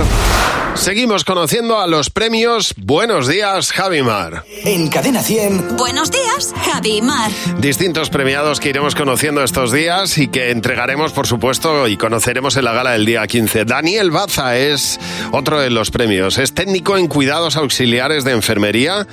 [0.77, 4.43] Seguimos conociendo a los premios Buenos Días, Javimar.
[4.63, 5.75] En Cadena 100.
[5.75, 7.31] Buenos días, Javi y Mar.
[7.59, 12.65] Distintos premiados que iremos conociendo estos días y que entregaremos, por supuesto, y conoceremos en
[12.65, 13.65] la gala del día 15.
[13.65, 14.99] Daniel Baza es
[15.31, 16.37] otro de los premios.
[16.37, 19.07] Es técnico en cuidados auxiliares de enfermería.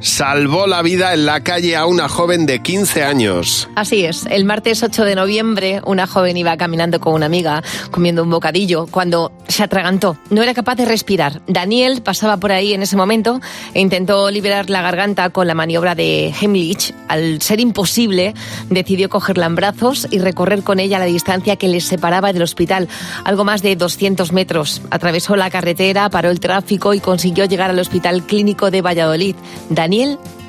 [0.00, 3.68] Salvó la vida en la calle a una joven de 15 años.
[3.74, 8.22] Así es, el martes 8 de noviembre una joven iba caminando con una amiga comiendo
[8.22, 10.16] un bocadillo cuando se atragantó.
[10.30, 11.42] No era capaz de respirar.
[11.46, 13.40] Daniel pasaba por ahí en ese momento
[13.74, 16.94] e intentó liberar la garganta con la maniobra de Heimlich.
[17.08, 18.34] Al ser imposible,
[18.70, 22.88] decidió cogerla en brazos y recorrer con ella la distancia que les separaba del hospital,
[23.24, 24.82] algo más de 200 metros.
[24.90, 29.36] Atravesó la carretera, paró el tráfico y consiguió llegar al Hospital Clínico de Valladolid.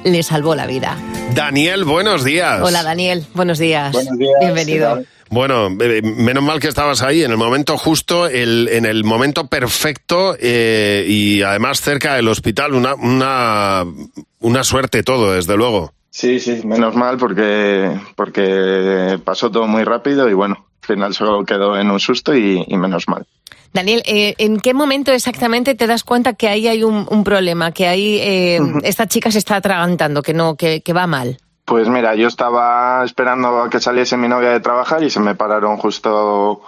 [0.04, 0.98] Le salvó la vida.
[1.34, 2.62] Daniel, buenos días.
[2.64, 3.92] Hola Daniel, buenos días.
[3.92, 4.34] Buenos días.
[4.40, 5.04] Bienvenido.
[5.30, 9.46] Bueno, eh, menos mal que estabas ahí en el momento justo, el, en el momento
[9.46, 12.74] perfecto eh, y además cerca del hospital.
[12.74, 13.86] Una, una,
[14.40, 15.94] una suerte todo, desde luego.
[16.10, 21.46] Sí, sí, menos mal porque, porque pasó todo muy rápido y bueno, al final solo
[21.46, 23.28] quedó en un susto y, y menos mal.
[23.74, 27.72] Daniel, eh, ¿en qué momento exactamente te das cuenta que ahí hay un, un problema,
[27.72, 31.38] que ahí eh, esta chica se está atragantando, que no, que, que va mal?
[31.66, 35.36] Pues mira, yo estaba esperando a que saliese mi novia de trabajar y se me
[35.36, 36.62] pararon justo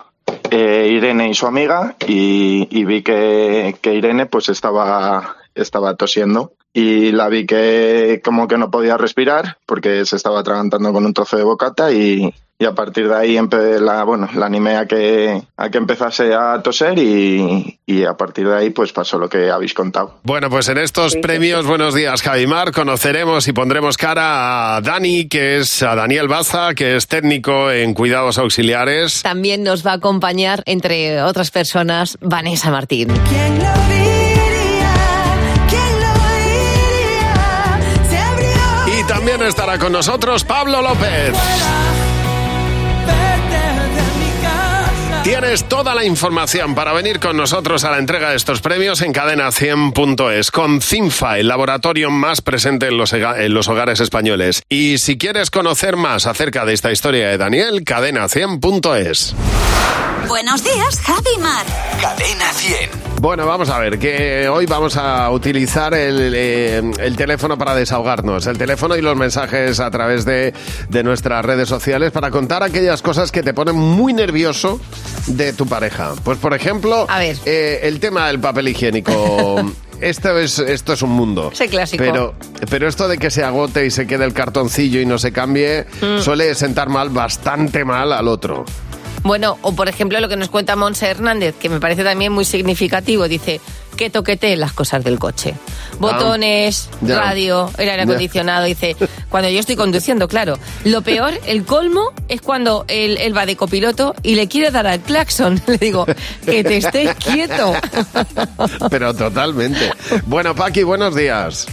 [0.51, 6.53] eh, Irene y su amiga y, y vi que, que Irene pues estaba, estaba tosiendo
[6.71, 11.13] y la vi que como que no podía respirar porque se estaba atragantando con un
[11.13, 12.31] trozo de bocata y,
[12.61, 16.31] y a partir de ahí empe- la, bueno, la animé a que, a que empezase
[16.35, 20.19] a toser y, y a partir de ahí pues pasó lo que habéis contado.
[20.21, 25.57] Bueno, pues en estos premios Buenos Días, Javimar, conoceremos y pondremos cara a Dani, que
[25.57, 29.23] es a Daniel Baza, que es técnico en cuidados auxiliares.
[29.23, 33.09] También nos va a acompañar, entre otras personas, Vanessa Martín.
[38.99, 41.33] Y también estará con nosotros Pablo López.
[45.31, 49.13] Tienes toda la información para venir con nosotros a la entrega de estos premios en
[49.13, 54.61] cadena100.es con CINFA, el laboratorio más presente en los, en los hogares españoles.
[54.67, 59.33] Y si quieres conocer más acerca de esta historia de Daniel, cadena100.es.
[60.27, 61.65] Buenos días, Javi Mar.
[62.01, 63.10] Cadena 100.
[63.21, 68.47] Bueno, vamos a ver, que hoy vamos a utilizar el, eh, el teléfono para desahogarnos,
[68.47, 70.55] el teléfono y los mensajes a través de,
[70.89, 74.81] de nuestras redes sociales para contar aquellas cosas que te ponen muy nervioso
[75.27, 76.13] de tu pareja.
[76.23, 77.05] Pues, por ejemplo,
[77.45, 79.63] eh, el tema del papel higiénico.
[80.01, 81.51] Esto es, esto es un mundo.
[81.53, 82.03] Ese clásico.
[82.03, 82.33] Pero,
[82.71, 85.85] pero esto de que se agote y se quede el cartoncillo y no se cambie,
[86.01, 86.17] Mm.
[86.21, 88.65] suele sentar mal, bastante mal al otro.
[89.23, 92.45] Bueno, o por ejemplo lo que nos cuenta Monse Hernández, que me parece también muy
[92.45, 93.61] significativo, dice
[93.95, 95.53] que toquete las cosas del coche.
[95.99, 97.19] Botones, ya.
[97.19, 98.03] radio, el aire Ya.
[98.03, 98.95] acondicionado, dice,
[99.29, 100.57] cuando yo estoy conduciendo, claro.
[100.85, 104.87] Lo peor, el colmo, es cuando él, él va de copiloto y le quiere dar
[104.87, 105.61] al claxon.
[105.67, 106.05] Le digo,
[106.45, 107.73] que te estés quieto.
[108.89, 109.91] Pero totalmente.
[110.25, 111.67] Bueno, Paqui, buenos días.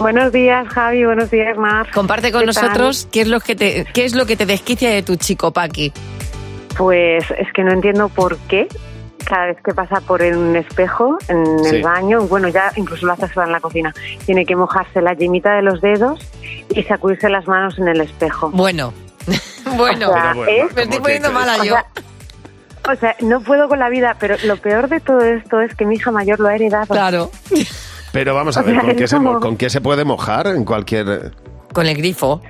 [0.00, 1.04] Buenos días, Javi.
[1.04, 1.88] Buenos días, Mar.
[1.92, 5.02] Comparte con nosotros qué es lo que te, qué es lo que te desquicia de
[5.02, 5.92] tu chico, Paqui.
[6.76, 8.66] Pues es que no entiendo por qué
[9.24, 11.76] cada vez que pasa por un espejo en Sí.
[11.76, 13.94] el baño, bueno, ya incluso lo hace sola en la cocina,
[14.26, 16.20] tiene que mojarse la yemita de los dedos
[16.68, 18.50] y sacudirse las manos en el espejo.
[18.50, 18.92] Bueno,
[19.76, 21.74] bueno, O sea, me estoy poniendo mala o yo.
[21.74, 21.86] sea,
[22.92, 25.86] o sea, no puedo con la vida, pero lo peor de todo esto es que
[25.86, 26.86] mi hija mayor lo ha heredado.
[26.88, 27.30] Claro.
[28.12, 30.64] Pero vamos a O ver, sea, ¿con qué, se, ¿con qué se puede mojar en
[30.66, 31.32] cualquier...?
[31.72, 32.42] Con el grifo.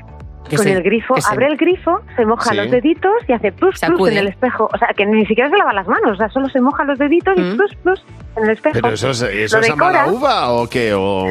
[0.50, 2.56] Con se- el grifo, se- abre el grifo, se moja Sí.
[2.56, 4.68] los deditos y hace plus plus en el espejo.
[4.72, 6.98] O sea, que ni siquiera se lava las manos, o sea, solo se moja los
[6.98, 8.04] deditos y plus plus
[8.36, 8.78] en el espejo.
[8.82, 10.92] ¿Pero eso es, eso es a mala uva o qué?
[10.94, 11.26] O...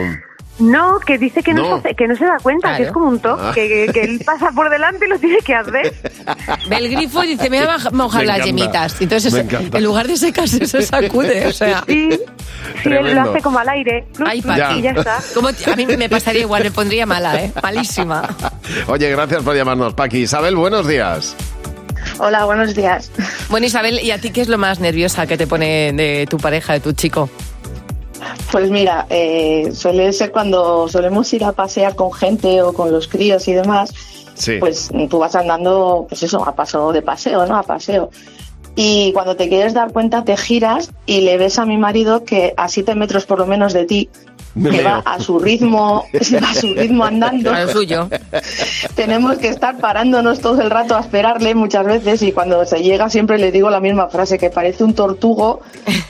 [0.60, 1.68] No, que dice que no, No.
[1.82, 3.52] Se, hace- que no se da cuenta, que es como un toque, Ah.
[3.56, 5.94] que, que- que él pasa por delante y lo tiene que hacer.
[6.70, 9.02] Ve el grifo y dice, me voy a mojar las yemitas.
[9.02, 11.48] Entonces, en lugar de secarse, se sacude.
[11.48, 11.84] O sea.
[11.88, 12.10] Sí,
[12.84, 14.06] sí, él lo hace como al aire.
[14.26, 14.80] Ay, plus, Paqui.
[14.80, 15.20] y ya está.
[15.34, 17.52] Como a mí me pasaría igual, me pondría mala, ¿eh?
[17.62, 18.30] Malísima.
[18.88, 20.20] Oye, gracias por llamarnos, Paqui.
[20.20, 21.36] Isabel, buenos días.
[22.20, 23.12] Hola, buenos días.
[23.50, 26.38] Bueno, Isabel, ¿y a ti qué es lo más nerviosa que te pone de tu
[26.38, 27.30] pareja, de tu chico?
[28.54, 33.08] Pues mira, eh, suele ser cuando solemos ir a pasear con gente o con los
[33.08, 33.92] críos y demás,
[34.36, 34.58] Sí.
[34.60, 37.58] pues tú vas andando, pues eso, a paso de paseo, ¿no?
[37.58, 38.12] A paseo.
[38.76, 42.54] Y cuando te quieres dar cuenta, te giras y le ves a mi marido que
[42.56, 44.10] a siete metros por lo menos de ti,
[44.56, 47.52] Me que va a su ritmo, va a su ritmo andando.
[47.52, 48.08] A lo suyo.
[48.96, 53.10] Tenemos que estar parándonos todo el rato a esperarle muchas veces y cuando se llega
[53.10, 55.62] siempre le digo la misma frase, que parece un tortugo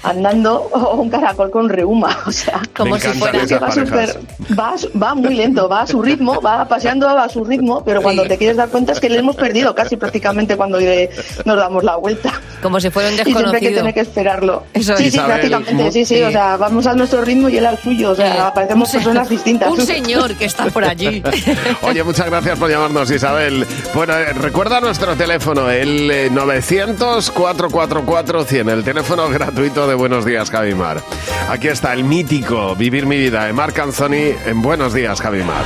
[0.04, 2.18] andando o un caracol con reuma.
[2.26, 4.18] O sea, Como si fuera- que va, súper-
[4.58, 8.24] va, va muy lento, va a su ritmo, va paseando a su ritmo, pero cuando
[8.24, 11.10] te quieres dar cuenta es que le hemos perdido casi prácticamente cuando le-
[11.46, 12.32] nos damos la vuelta.
[12.62, 13.78] Como si fuera un Y siempre hay que desconocido.
[13.82, 14.64] tener que esperarlo.
[14.74, 15.12] Eso sí, es.
[15.12, 16.24] sí, Isabel, prácticamente, sí, sí, sí.
[16.24, 18.98] o sea, vamos a nuestro ritmo y él al suyo, o sea, parecemos un se-
[18.98, 19.70] personas distintas.
[19.70, 21.24] Un señor que está por allí.
[21.82, 23.66] Oye, muchas gracias por llamarnos, Isabel.
[23.94, 31.02] Bueno, eh, recuerda nuestro teléfono, el eh, 900-444-100, el teléfono gratuito de Buenos Días, Javimar.
[31.50, 35.64] Aquí está el mítico Vivir mi vida de Marc Anthony en Buenos Días, Javimar.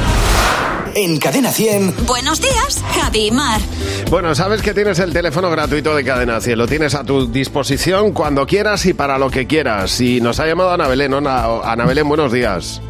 [0.96, 2.06] En Cadena 100.
[2.06, 3.60] Buenos días, Javi Mar.
[4.10, 8.14] Bueno, sabes que tienes el teléfono gratuito de Cadena 100, lo tienes a tu disposición
[8.14, 10.00] cuando quieras y para lo que quieras.
[10.02, 12.82] Y nos ha llamado Ana Belén, Ana, Ana Belén, buenos días.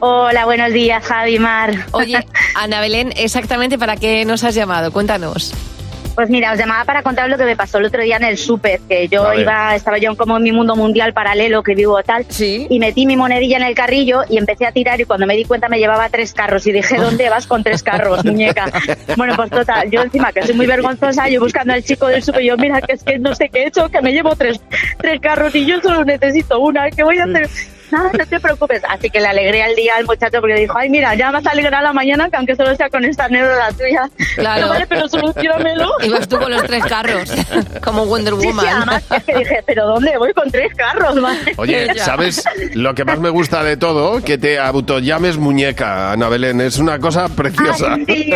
[0.00, 1.86] Hola, buenos días, Javi Mar.
[1.92, 5.52] Oye, Ana Belén, exactamente para qué nos has llamado, cuéntanos.
[6.20, 8.36] Pues mira, os llamaba para contaros lo que me pasó el otro día en el
[8.36, 9.40] súper, que yo A ver.
[9.40, 13.16] iba, estaba yo como en mi mundo mundial paralelo que vivo tal, y metí mi
[13.16, 16.10] monedilla en el carrillo y empecé a tirar y cuando me di cuenta me llevaba
[16.10, 18.70] tres carros y dije, ¿dónde vas con tres carros, muñeca?
[19.16, 22.42] Bueno, pues total, yo encima que soy muy vergonzosa, yo buscando al chico del súper,
[22.42, 24.60] yo mira que es que no sé qué he hecho, que me llevo tres,
[24.98, 27.48] tres carros y yo solo necesito una, ¿qué voy a hacer?
[27.92, 28.82] Nada, no te preocupes.
[28.88, 31.50] Así que le alegré al día al muchacho porque dijo, ay, mira, ya vas a
[31.50, 34.08] alegrar la mañana que aunque solo sea con esta anécdota tuya.
[34.36, 34.56] Claro.
[34.56, 35.90] Pero vale, pero solucionamelo.
[36.02, 37.30] Ibas tú con los tres carros,
[37.82, 38.66] como Wonder Sí, sí, Woman.
[38.66, 41.16] además es que dije, ¿pero dónde voy con tres carros?
[41.16, 41.94] madre Oye?
[41.98, 44.22] ¿sabes lo que más me gusta de todo?
[44.22, 46.60] Que te autollames muñeca, Ana Belén.
[46.60, 47.94] Es una cosa preciosa.
[47.94, 48.32] Ay, sí,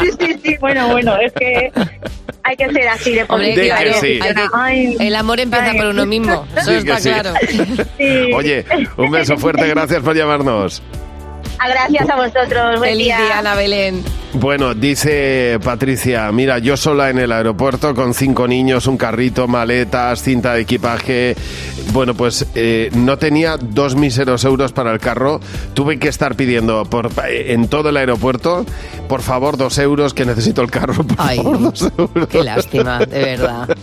[0.00, 0.56] sí, sí, sí.
[0.60, 1.70] Bueno, bueno, es que
[2.42, 4.18] hay que ser así de Hombre, De claro, que sí.
[4.20, 5.76] que- Ay, el amor empieza ay.
[5.78, 7.08] por uno mismo, eso Sí está sí.
[7.10, 7.32] claro.
[8.34, 8.64] Oye,
[8.96, 10.82] un beso fuerte, gracias por llamarnos.
[11.58, 12.78] Ah, Gracias a vosotros.
[12.78, 13.18] Buen Feliz día.
[13.18, 14.02] día, Ana Belén.
[14.34, 20.22] Bueno, dice Patricia, mira, yo sola en el aeropuerto con cinco niños, un carrito, maletas,
[20.22, 21.34] cinta de equipaje.
[21.94, 25.40] Bueno, pues eh, no tenía dos míseros euros para el carro.
[25.72, 28.66] Tuve que estar pidiendo por, en todo el aeropuerto,
[29.08, 31.02] por favor, dos euros, que necesito el carro.
[31.06, 32.28] Por Ay, favor, dos euros.
[32.28, 33.76] Qué lástima, de verdad.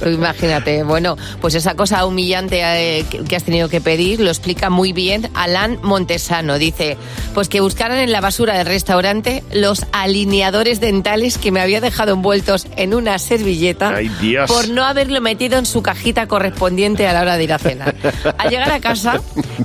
[0.00, 4.28] Tú imagínate, bueno, pues esa cosa humillante eh, que que has tenido que pedir lo
[4.30, 6.58] explica muy bien Alan Montesano.
[6.58, 6.93] Dice,
[7.34, 12.12] pues que buscaran en la basura del restaurante los alineadores dentales que me había dejado
[12.12, 14.50] envueltos en una servilleta Ay, Dios.
[14.50, 17.94] por no haberlo metido en su cajita correspondiente a la hora de ir a cenar.
[18.38, 19.20] Al llegar a casa,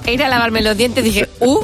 [0.06, 1.60] e ir a lavarme los dientes, dije, ¡uh!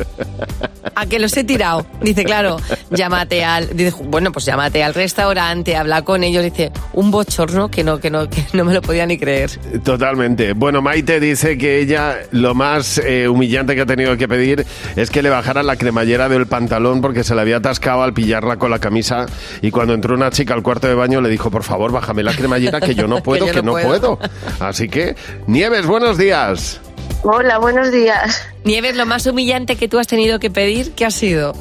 [0.96, 1.86] a que los he tirado.
[2.02, 2.58] Dice, claro,
[2.90, 7.84] llámate al, dice, bueno, pues llámate al restaurante, habla con ellos, dice, un bochorno que
[7.84, 9.52] no, que no, que no me lo podía ni creer.
[9.84, 10.54] Totalmente.
[10.54, 15.10] Bueno, Maite dice que ella lo más eh, humillante que ha tenido que pedir es
[15.10, 18.72] que le bajaran la cremallera del pantalón porque se le había atascado al pillarla con
[18.72, 19.26] la camisa
[19.62, 22.34] y cuando entró una chica al cuarto de baño le dijo, por favor, bájame la
[22.34, 24.18] cremallera que yo no puedo, yo que, no no puedo".
[24.18, 24.20] puedo.
[24.60, 25.16] Así que,
[25.48, 26.80] Nieves, buenos días.
[27.24, 28.42] Hola, buenos días.
[28.64, 31.54] Nieves, lo más humillante que tú has tenido que pedir, ¿qué ha sido?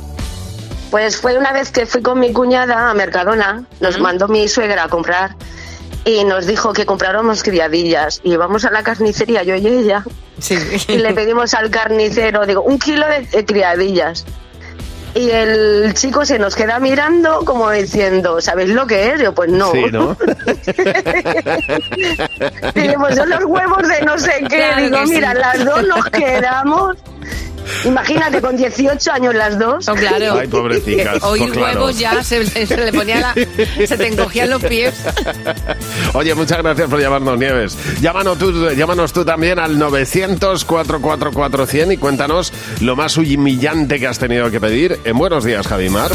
[0.95, 4.85] Pues fue una vez que fui con mi cuñada a Mercadona, nos mandó mi suegra
[4.85, 5.35] a comprar
[6.05, 8.21] y nos dijo que compráramos criadillas.
[8.23, 10.05] Y vamos a la carnicería, yo y ella,
[10.87, 14.25] y le pedimos al carnicero, digo, un kilo de, criadillas.
[15.17, 19.21] Y el chico se nos queda mirando como diciendo, ¿sabéis lo que es?
[19.21, 19.73] Yo, pues no.
[19.73, 20.17] Sí, ¿no?
[22.73, 24.59] Dice, pues son los huevos de no sé qué.
[24.59, 25.15] Claro Digo, sí.
[25.15, 26.97] mira, las dos nos quedamos.
[27.85, 29.89] Imagínate, con 18 años las dos.
[29.89, 30.39] Oh, claro.
[30.39, 31.81] Ay, pobrecicas, Oír pues claro.
[31.81, 33.35] huevos ya se, se le ponía la,
[33.87, 34.95] se te encogían los pies.
[36.15, 37.77] Oye, muchas gracias por llamarnos, Nieves.
[38.01, 44.51] Llámanos tú, llámanos tú también al 900-444-100 y cuéntanos lo más humillante que has tenido
[44.51, 46.11] que pedir en Buenos Días, Javimar.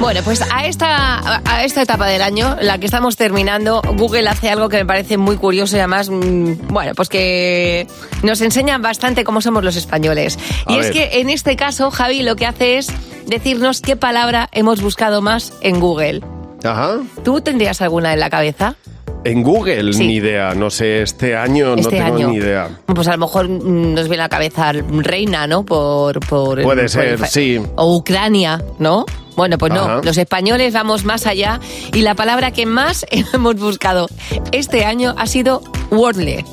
[0.00, 4.50] Bueno, pues a esta, a esta etapa del año, la que estamos terminando, Google hace
[4.50, 7.86] algo que me parece muy curioso y además, mm, bueno, pues que
[8.22, 10.38] nos enseñan bastante cómo somos los españoles.
[10.66, 12.92] A y es que en este caso, Javi lo que hace es
[13.26, 16.22] decirnos qué palabra hemos buscado más en Google.
[16.64, 16.98] Ajá.
[17.24, 18.76] ¿Tú tendrías alguna en la cabeza?
[19.24, 20.06] En Google, Sí.
[20.06, 20.54] ni idea.
[20.54, 22.28] No sé, este año Este no tengo año.
[22.28, 22.68] ni idea.
[22.86, 25.64] Pues a lo mejor mm, nos viene a la cabeza reina, ¿no?
[25.64, 27.60] Por, por Puede por ser, fa- sí.
[27.76, 29.06] O Ucrania, ¿no?
[29.36, 30.00] Bueno, pues no, Ajá.
[30.04, 31.58] los españoles vamos más allá
[31.94, 34.08] y la palabra que más hemos buscado
[34.52, 36.44] este año ha sido Wordle.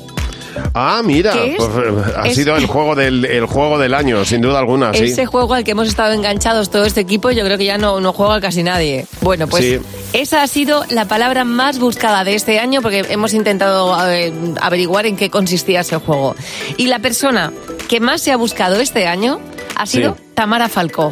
[0.74, 4.40] Ah, mira, pues, eh, ha Es- sido el juego del el juego del año, sin
[4.40, 5.04] duda alguna, sí.
[5.04, 8.00] Ese juego al que hemos estado enganchados todo este equipo, yo creo que ya no,
[8.00, 9.06] no juega casi nadie.
[9.20, 9.78] Bueno, pues Sí.
[10.12, 15.06] esa ha sido la palabra más buscada de este año porque hemos intentado eh, averiguar
[15.06, 16.34] en qué consistía ese juego.
[16.76, 17.52] Y la persona
[17.88, 19.40] que más se ha buscado este año
[19.76, 20.22] ha sido Sí.
[20.34, 21.10] Tamara Falcó.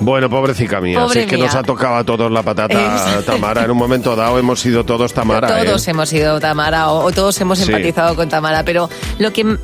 [0.00, 1.44] Bueno, pobrecita mía, Pobre si es que mía.
[1.46, 3.22] nos ha tocado a todos la patata.
[3.26, 3.64] Tamara.
[3.64, 5.46] En un momento dado hemos sido todos Tamara.
[5.46, 5.90] todos ¿eh?
[5.90, 7.64] hemos sido Tamara o, o todos hemos Sí.
[7.70, 9.58] empatizado con Tamara, pero lo que mm,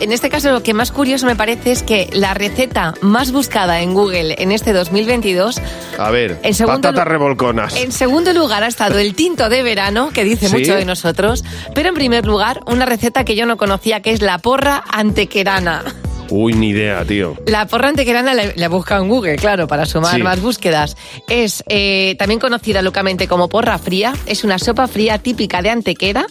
[0.00, 3.80] en este caso lo que más curioso me parece es que la receta más buscada
[3.80, 5.58] en Google en este 2022
[5.98, 7.76] A ver, En segundo patatas revolconas.
[7.76, 10.56] En segundo lugar ha estado el tinto de verano, que dice ¿Sí?
[10.56, 11.44] mucho de nosotros.
[11.74, 15.82] Pero en primer lugar, una receta que yo no conocía, que es la porra antequerana.
[16.30, 17.36] Uy, ni idea, tío.
[17.46, 20.22] La porra antequerana la, la he buscado en Google, claro, para sumar Sí.
[20.22, 20.96] más búsquedas.
[21.28, 24.12] Es eh, también conocida localmente como porra fría.
[24.26, 26.26] Es una sopa fría típica de Antequera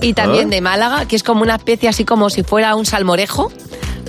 [0.00, 0.50] y también Ah.
[0.50, 3.50] de Málaga, que es como una especie así como si fuera un salmorejo.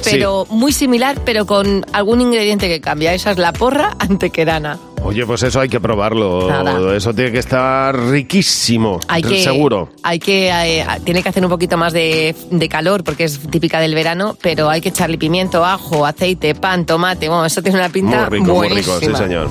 [0.03, 3.13] Pero muy similar, pero con algún ingrediente que cambia.
[3.13, 4.77] Esa es la porra antequerana.
[5.03, 6.47] Oye, pues eso hay que probarlo.
[6.49, 6.95] Nada.
[6.95, 8.99] Eso tiene que estar riquísimo.
[9.07, 9.89] Hay que, Seguro.
[10.01, 13.79] Hay que, eh, tiene que hacer un poquito más de, de calor porque es típica
[13.79, 17.27] del verano, pero hay que echarle pimiento, ajo, aceite, pan, tomate.
[17.27, 19.17] Bueno, eso tiene una pinta Muy rico, muy rico, sí, buenísima.
[19.17, 19.49] señor.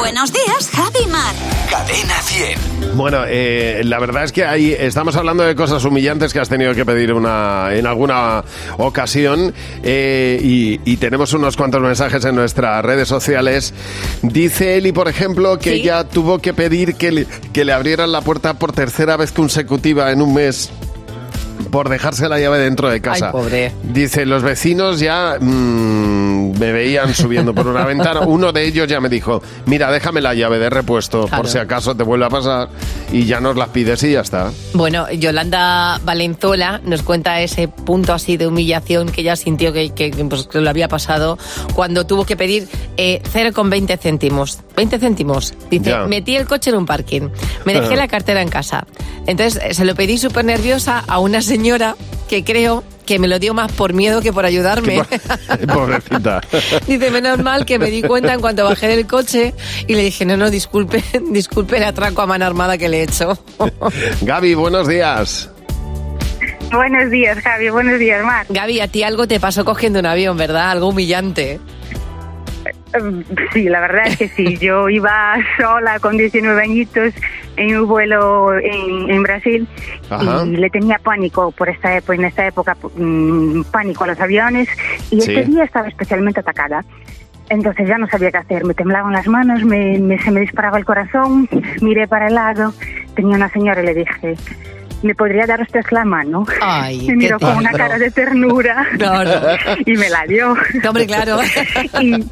[0.00, 1.34] Buenos días, Javi Mar.
[1.70, 2.96] Cadena 100.
[2.96, 6.74] Bueno, eh, la verdad es que ahí estamos hablando de cosas humillantes que has tenido
[6.74, 8.42] que pedir una, en alguna
[8.78, 13.74] ocasión eh, y, y tenemos unos cuantos mensajes en nuestras redes sociales.
[14.22, 15.80] Dice Eli, por ejemplo, que Sí.
[15.82, 20.10] ella tuvo que pedir que le, que le abrieran la puerta por tercera vez consecutiva
[20.10, 20.70] en un mes
[21.70, 23.26] por dejarse la llave dentro de casa.
[23.26, 23.72] Ay, pobre.
[23.82, 28.20] Dice, los vecinos ya mm, me veían subiendo por una ventana.
[28.20, 31.42] Uno de ellos ya me dijo, mira, déjame la llave de repuesto Claro.
[31.42, 32.68] por si acaso te vuelve a pasar
[33.12, 34.50] y ya nos las pides y ya está.
[34.74, 40.10] Bueno, Yolanda Valenzuela nos cuenta ese punto así de humillación que ella sintió que, que,
[40.28, 41.38] pues, que le había pasado
[41.74, 44.58] cuando tuvo que pedir eh, 0,20 céntimos.
[44.80, 45.52] 20 céntimos.
[45.70, 46.06] Dice, Ya.
[46.06, 47.28] metí el coche en un parking,
[47.66, 48.86] me dejé la cartera en casa.
[49.26, 51.96] Entonces eh, se lo pedí súper nerviosa a una señora
[52.30, 55.02] que creo que me lo dio más por miedo que por ayudarme.
[55.74, 56.40] Pobrecita.
[56.86, 59.52] Dice, menos mal que me di cuenta en cuanto bajé del coche
[59.86, 63.02] y le dije, no, no, disculpe, disculpe el atraco a mano armada que le he
[63.02, 63.38] hecho.
[64.22, 65.50] Gaby, buenos días.
[66.72, 67.68] Buenos días, Javi.
[67.68, 68.46] Buenos días, Mar.
[68.48, 70.70] Gaby, a ti algo te pasó cogiendo un avión, ¿verdad?
[70.70, 71.58] Algo humillante.
[73.52, 74.56] Sí, la verdad es que sí.
[74.58, 77.12] Yo iba sola con 19 añitos
[77.56, 79.66] en un vuelo en, en Brasil
[80.08, 80.44] Ajá.
[80.46, 84.68] y le tenía pánico por esta época, en esta época mm, pánico a los aviones
[85.10, 85.34] y Sí.
[85.34, 86.84] este día estaba especialmente atacada.
[87.48, 90.78] Entonces ya no sabía qué hacer, me temblaban las manos, me, me- se me disparaba
[90.78, 91.48] el corazón,
[91.80, 92.72] miré para el lado,
[93.16, 94.36] tenía una señora y le dije,
[95.02, 96.44] ¿me podría dar usted la mano?
[96.60, 98.86] Ay, me miró con una cara de ternura
[99.86, 100.54] y me la dio.
[100.86, 101.38] Hombre, claro.
[102.00, 102.24] y,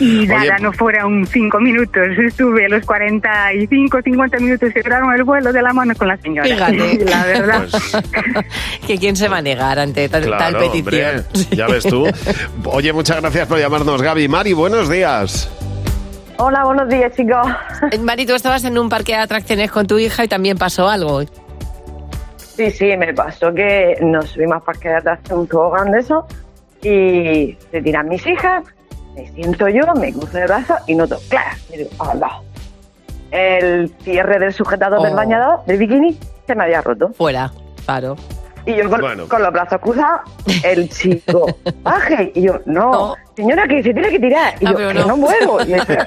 [0.00, 2.02] y nada, Oye, no fueron cinco minutos.
[2.18, 6.48] Estuve los 45, 50 minutos que duraron el vuelo de la mano con la señora.
[6.48, 7.04] Fíjate.
[7.04, 7.68] La verdad.
[8.86, 11.24] que quién se va a negar ante tal, Pues petición.
[11.26, 12.06] hombre, ya ves tú.
[12.64, 14.26] Oye, muchas gracias por llamarnos, Gaby.
[14.26, 15.48] Mari, buenos días.
[16.38, 17.46] Hola, buenos días, chicos.
[18.00, 21.22] Mari, tú estabas en un parque de atracciones con tu hija y también pasó algo.
[22.36, 26.26] Sí, sí, me pasó que nos subimos al parque de atracción un tobogán de eso
[26.82, 28.64] y se tiran mis hijas,
[29.14, 32.40] me siento yo, me cruzo de brazos y noto, claro, y digo, "Hala".
[33.30, 35.16] El cierre del sujetador del Oh.
[35.16, 36.16] bañador, del bikini,
[36.46, 37.10] se me había roto.
[37.14, 37.50] Fuera,
[37.84, 38.16] claro.
[38.66, 39.28] Y yo con, Bueno.
[39.28, 40.20] con los brazos cruzados,
[40.62, 42.32] el chico, baje.
[42.34, 44.54] Y yo, no, señora, que se tiene que tirar.
[44.60, 45.06] Y Ah, yo, que no.
[45.06, 45.66] no, puedo.
[45.66, 45.98] Y, ese-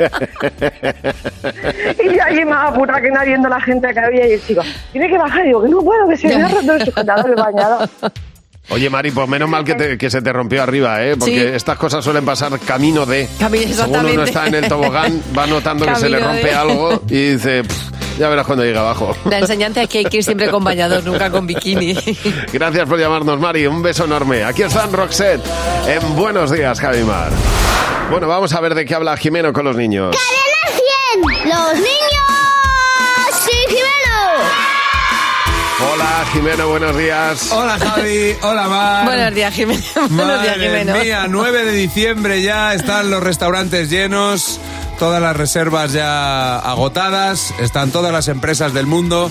[2.03, 4.27] y yo allí más apurada que nadie viendo la gente que había.
[4.27, 5.43] Y el chico, tiene que bajar.
[5.43, 7.89] Y digo, que no puedo, que se me ha roto el sujetador del bañador.
[8.69, 11.15] Oye, Mari, pues menos mal que, te- que se te rompió arriba, ¿eh?
[11.17, 11.55] Porque Sí.
[11.55, 13.29] estas cosas suelen pasar camino de...
[13.39, 17.01] Camino, Según uno está en el tobogán, va notando que se le rompe de- algo
[17.07, 19.15] y dice, "Pff, ya verás cuando llega abajo.
[19.29, 21.93] La enseñanza es que hay que ir siempre con bañador, nunca con bikini.
[22.53, 23.67] Gracias por llamarnos, Mari.
[23.67, 24.43] Un beso enorme.
[24.43, 25.41] Aquí están Roxette
[25.87, 27.31] en Buenos Días, Javimar.
[28.09, 30.15] Bueno, vamos a ver de qué habla Jimeno con los niños.
[30.15, 31.49] ¡Cadena 100!
[31.49, 31.87] ¡Los niños!
[33.45, 33.87] ¡Sí, Jimeno!
[35.93, 37.51] Hola, Jimeno, buenos días.
[37.51, 39.05] Hola Javi, hola Mar.
[39.05, 39.81] Buenos días, Jimeno.
[40.09, 40.93] Buenos días, Jimeno.
[40.97, 44.59] mía, 9 de diciembre ya están los restaurantes llenos,
[44.97, 49.29] todas las reservas ya agotadas, están todas las empresas del mundo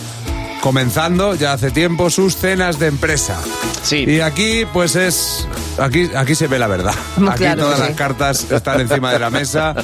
[0.60, 3.40] comenzando ya hace tiempo sus cenas de empresa.
[3.82, 4.04] Sí.
[4.06, 5.46] Y aquí pues es
[5.78, 6.94] aquí aquí se ve la verdad.
[7.28, 7.94] Aquí claro todas las sí.
[7.94, 9.74] cartas están encima de la mesa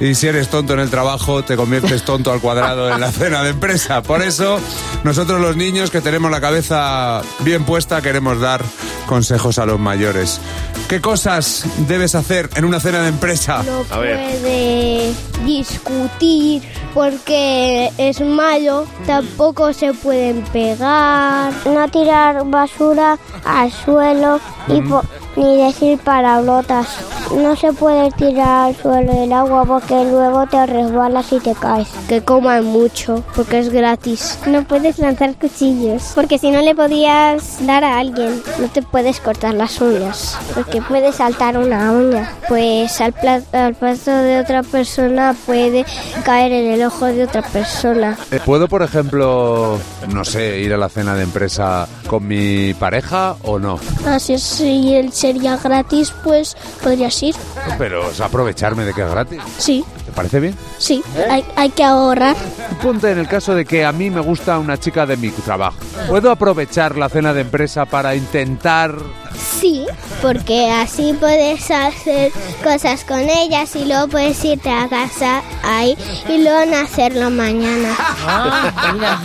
[0.00, 3.42] y si eres tonto en el trabajo te conviertes tonto al cuadrado en la cena
[3.42, 4.02] de empresa.
[4.02, 4.58] Por eso
[5.04, 8.62] nosotros los niños que tenemos la cabeza bien puesta queremos dar
[9.06, 10.40] consejos a los mayores.
[10.88, 13.62] ¿Qué cosas debes hacer en una cena de empresa?
[13.62, 16.62] No puede discutir
[16.94, 24.88] porque es malo, tampoco se pueden pegar, no tirar basura al suelo y Mm.
[24.90, 25.02] po-
[25.36, 26.86] ni decir palabrotas.
[27.34, 31.88] No se puede tirar al suelo el agua porque luego te resbalas y te caes.
[32.06, 34.38] Que coman mucho porque es gratis.
[34.46, 39.20] No puedes lanzar cuchillos porque si no le podías dar a alguien, no te puedes
[39.20, 42.30] cortar las uñas porque puede saltar una uña.
[42.48, 43.14] Pues al,
[43.52, 45.84] al plato de otra persona puede
[46.24, 48.16] caer en el ojo de otra persona.
[48.30, 53.36] Eh, ¿Puedo, por ejemplo, no sé, ir a la cena de empresa con mi pareja
[53.42, 53.78] o no?
[54.06, 57.34] Así es, si él sería gratis, pues podrías ir.
[57.78, 59.40] Pero o sea, aprovecharme de que es gratis.
[59.58, 60.54] Sí, ¿Te parece bien?
[60.78, 62.36] sí, hay, hay que ahorrar.
[62.82, 65.76] Ponte en el caso de que a mí me gusta una chica de mi trabajo.
[66.08, 68.94] ¿Puedo aprovechar la cena de empresa para intentar...
[69.38, 69.86] Sí,
[70.20, 75.96] porque así puedes hacer cosas con ellas y luego puedes irte a casa ahí
[76.28, 77.94] y luego no hacerlo mañana.
[78.26, 79.18] Ah, mira.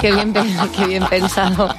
[0.00, 0.44] Qué bien, pe-
[0.76, 1.74] qué bien pensado.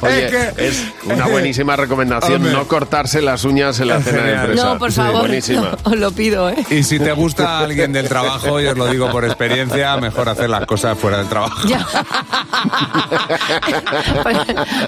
[0.00, 2.52] Oye, es una buenísima recomendación Hombre.
[2.52, 4.64] no cortarse las uñas en la cena de empresa.
[4.64, 5.60] No, por Sí, favor, buenísima.
[5.62, 6.64] no, os lo pido, ¿eh?
[6.70, 10.48] Y si te gusta alguien del trabajo, y os lo digo por experiencia, mejor hacer
[10.50, 11.58] las cosas fuera del trabajo.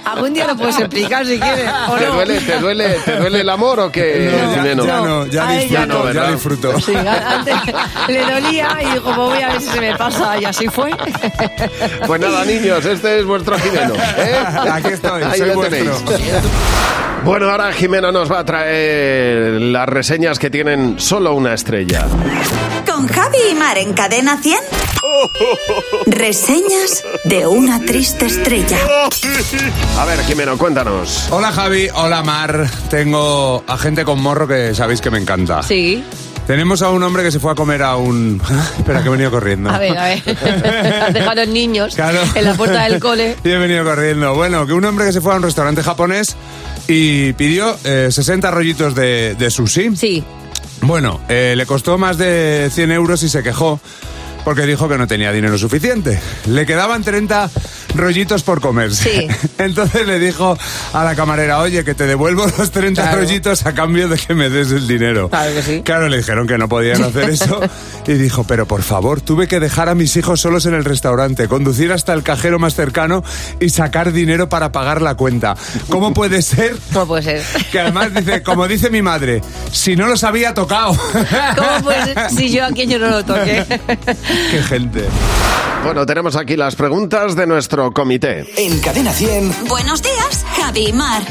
[0.04, 1.68] Algún día lo puedes explicar si quieres.
[1.90, 2.14] ¿O ¿Te no?
[2.14, 4.84] duele, te, duele, ¿Te duele el amor o qué, Jimeno?
[4.86, 6.80] Ya no, ya ya disfruto, no, ya disfruto.
[6.80, 7.54] Sí, antes
[8.08, 10.38] le dolía y dijo, pues voy a ver si se me pasa.
[10.38, 10.90] Y así fue.
[12.06, 13.94] Pues nada, niños, este es vuestro Jimeno.
[13.94, 14.36] ¿eh?
[14.72, 15.78] Aquí estoy, Ahí soy lo vuestro.
[15.78, 16.42] tenéis.
[17.24, 22.06] Bueno, ahora Jimeno nos va a traer las reseñas que tienen solo una estrella.
[22.90, 24.58] Con Javi y Mar en Cadena 100.
[26.06, 28.78] Reseñas de una triste estrella.
[29.98, 31.26] A ver, Jimeno, cuéntanos.
[31.30, 32.68] Hola Javi, hola Mar.
[32.88, 35.62] Tengo a gente con morro que sabéis que me encanta.
[35.62, 36.02] Sí.
[36.46, 38.40] Tenemos a un hombre que se fue a comer a un...
[38.78, 39.70] Espera, que he venido corriendo.
[39.70, 40.22] A ver, a ver.
[41.06, 42.18] Has dejado a los niños Claro.
[42.34, 43.36] en la puerta del cole.
[43.44, 44.34] Y he venido corriendo.
[44.34, 46.36] Bueno, que un hombre que se fue a un restaurante japonés
[46.88, 49.94] y pidió eh, 60 rollitos de, de sushi.
[49.96, 50.24] Sí.
[50.82, 53.78] Bueno, eh, le costó más de 100 euros y se quejó
[54.44, 56.20] porque dijo que no tenía dinero suficiente.
[56.46, 57.50] Le quedaban 30
[57.94, 59.10] rollitos por comerse.
[59.10, 59.48] Sí.
[59.58, 60.56] Entonces le dijo
[60.92, 63.18] a la camarera, oye, que te devuelvo los 30 Claro.
[63.18, 65.28] rollitos a cambio de que me des el dinero.
[65.28, 65.82] Claro que sí.
[65.84, 67.60] Claro, le dijeron que no podían hacer eso
[68.06, 71.48] y dijo, pero por favor, tuve que dejar a mis hijos solos en el restaurante,
[71.48, 73.22] conducir hasta el cajero más cercano
[73.60, 75.56] y sacar dinero para pagar la cuenta.
[75.88, 76.76] ¿Cómo puede ser?
[76.92, 77.42] ¿Cómo puede ser?
[77.70, 80.96] Que además dice, como dice mi madre, si no los había tocado.
[81.56, 83.64] ¿Cómo puede ser si yo aquello no lo toqué?
[84.50, 85.04] Qué gente.
[85.84, 88.46] Bueno, tenemos aquí las preguntas de nuestro comité.
[88.56, 89.68] En Cadena 100.
[89.68, 91.22] Buenos días, Javi y Mar.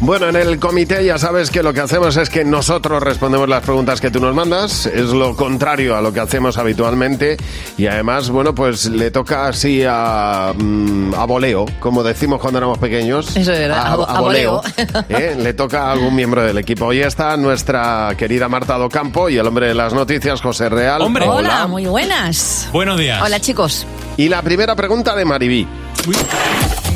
[0.00, 3.62] Bueno, en el comité ya sabes que lo que hacemos es que nosotros respondemos las
[3.62, 7.36] preguntas que tú nos mandas, es lo contrario a lo que hacemos habitualmente
[7.78, 12.78] y además, bueno, pues le toca así a, mm, a voleo, como decimos cuando éramos
[12.78, 13.34] pequeños.
[13.36, 14.62] Eso es verdad, a vo- a voleo.
[15.08, 15.34] ¿eh?
[15.40, 16.86] Le toca a algún miembro del equipo.
[16.86, 21.00] Hoy está nuestra querida Marta Docampo y el hombre de las noticias, José Real.
[21.02, 21.26] Hombre.
[21.26, 22.68] Hola, muy buenas.
[22.70, 23.20] Buenos días.
[23.24, 23.86] Hola, chicos.
[24.18, 25.66] Y la primera pregunta de Maribí.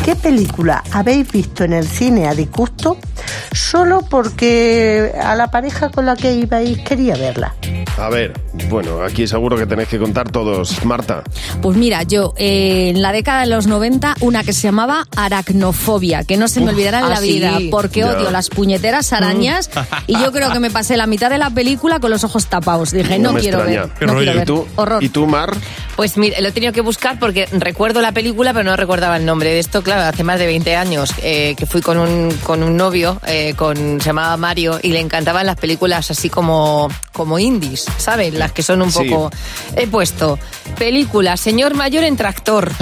[0.05, 2.97] ¿Qué película habéis visto en el cine a disgusto
[3.53, 7.55] solo porque a la pareja con la que ibais quería verla?
[7.99, 8.33] A ver,
[8.71, 10.85] bueno, aquí seguro que tenéis que contar todos.
[10.87, 11.23] Marta.
[11.61, 16.25] Pues mira, yo eh, en la década de los 90 una que se llamaba aracnofobia,
[16.25, 17.69] que no se me Uf, olvidará en ah, la vida, sí.
[17.71, 18.07] porque Ya.
[18.17, 19.69] odio las puñeteras arañas
[20.07, 22.93] y yo creo que me pasé la mitad de la película con los ojos tapados.
[22.93, 23.83] Dije, no, me quiero extraña.
[23.99, 24.09] ver.
[24.09, 24.47] no quiero ¿Y ver.
[24.47, 25.05] tú, Horror.
[25.05, 25.51] ¿Y tú, Mar?
[25.97, 29.27] Pues mira, lo he tenido que buscar porque recuerdo la película, pero no recordaba el
[29.27, 29.83] nombre de esto.
[29.83, 33.55] Claro, hace más de 20 años eh, que fui con un, con un novio, eh,
[33.57, 38.35] con, se llamaba Mario, y le encantaban las películas así como, como indies, ¿sabes?
[38.35, 39.05] Las que son un Sí.
[39.09, 39.31] poco...
[39.77, 40.39] He puesto
[40.79, 42.71] película Señor Mayor en Tractor.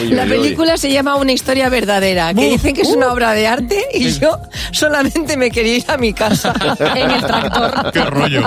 [0.00, 0.36] Uy, la uy, uy.
[0.38, 4.10] película se llama Una historia verdadera, que dicen que es una obra de arte y
[4.18, 4.38] yo
[4.72, 6.52] solamente me quería ir a mi casa
[6.96, 7.92] en el tractor.
[7.92, 8.42] Qué rollo.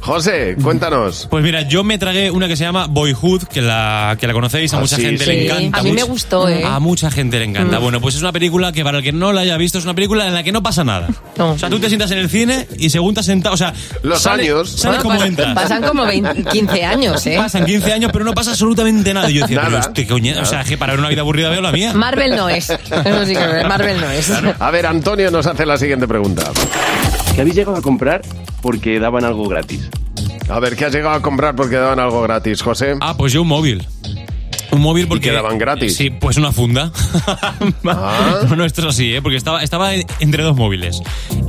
[0.00, 1.26] José, cuéntanos.
[1.30, 4.72] Pues mira, yo me tragué una que se llama Boyhood, que la, que la conocéis,
[4.74, 5.30] a Ah, mucha sí, gente sí.
[5.30, 5.78] le encanta.
[5.78, 6.64] A mí me mucho- gustó, ¿eh?
[6.64, 7.78] A mucha gente le encanta.
[7.78, 7.82] Mm.
[7.82, 9.94] Bueno, pues es una película que para el que no la haya visto es una
[9.94, 11.08] película en la que no pasa nada.
[11.38, 13.72] O sea, tú te sientas en el cine y según te has sentado, o sea,
[14.02, 14.70] Los sale- años.
[14.70, 15.54] sale Bueno, como pas- entras.
[15.54, 17.36] Pasan como 20 15 años, ¿eh?
[17.36, 19.30] Pasan 15 años, pero no pasa absolutamente nada.
[19.30, 19.68] Y yo decía, Nada.
[19.68, 21.92] pero este coño, o sea, que para ver una vida aburrida veo la mía.
[21.94, 22.70] Marvel no es.
[22.70, 24.30] Eso sí que Marvel no es.
[24.58, 26.44] A ver, Antonio nos hace la siguiente pregunta.
[27.34, 28.22] ¿Qué habéis llegado a comprar
[28.60, 29.88] porque daban algo gratis?
[30.48, 32.94] A ver, ¿qué has llegado a comprar porque daban algo gratis, José?
[33.00, 33.86] Ah, pues yo un móvil.
[34.72, 35.28] Un móvil porque...
[35.28, 35.94] que daban gratis?
[35.96, 36.90] Sí, pues una funda.
[37.84, 38.40] Ah.
[38.48, 39.22] Bueno, esto es así, ¿eh?
[39.22, 41.00] Porque estaba, estaba entre dos móviles.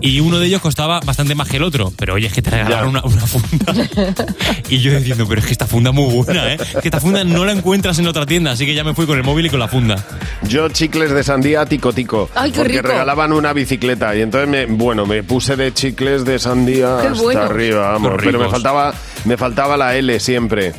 [0.01, 1.91] Y uno de ellos costaba bastante más que el otro.
[1.97, 3.73] Pero oye, es que te regalaron una, una funda.
[4.69, 6.57] y yo diciendo, pero es que esta funda es muy buena, ¿eh?
[6.81, 8.51] Que esta funda no la encuentras en otra tienda.
[8.51, 10.03] Así que ya me fui con el móvil y con la funda.
[10.43, 12.29] Yo chicles de sandía tico tico.
[12.35, 12.87] Ay, qué porque rico.
[12.89, 17.21] regalaban una bicicleta y entonces me, bueno, me puse de chicles de sandía Qué hasta
[17.21, 17.41] bueno.
[17.41, 18.93] arriba, vamos, pero me faltaba
[19.25, 20.73] me faltaba la L siempre.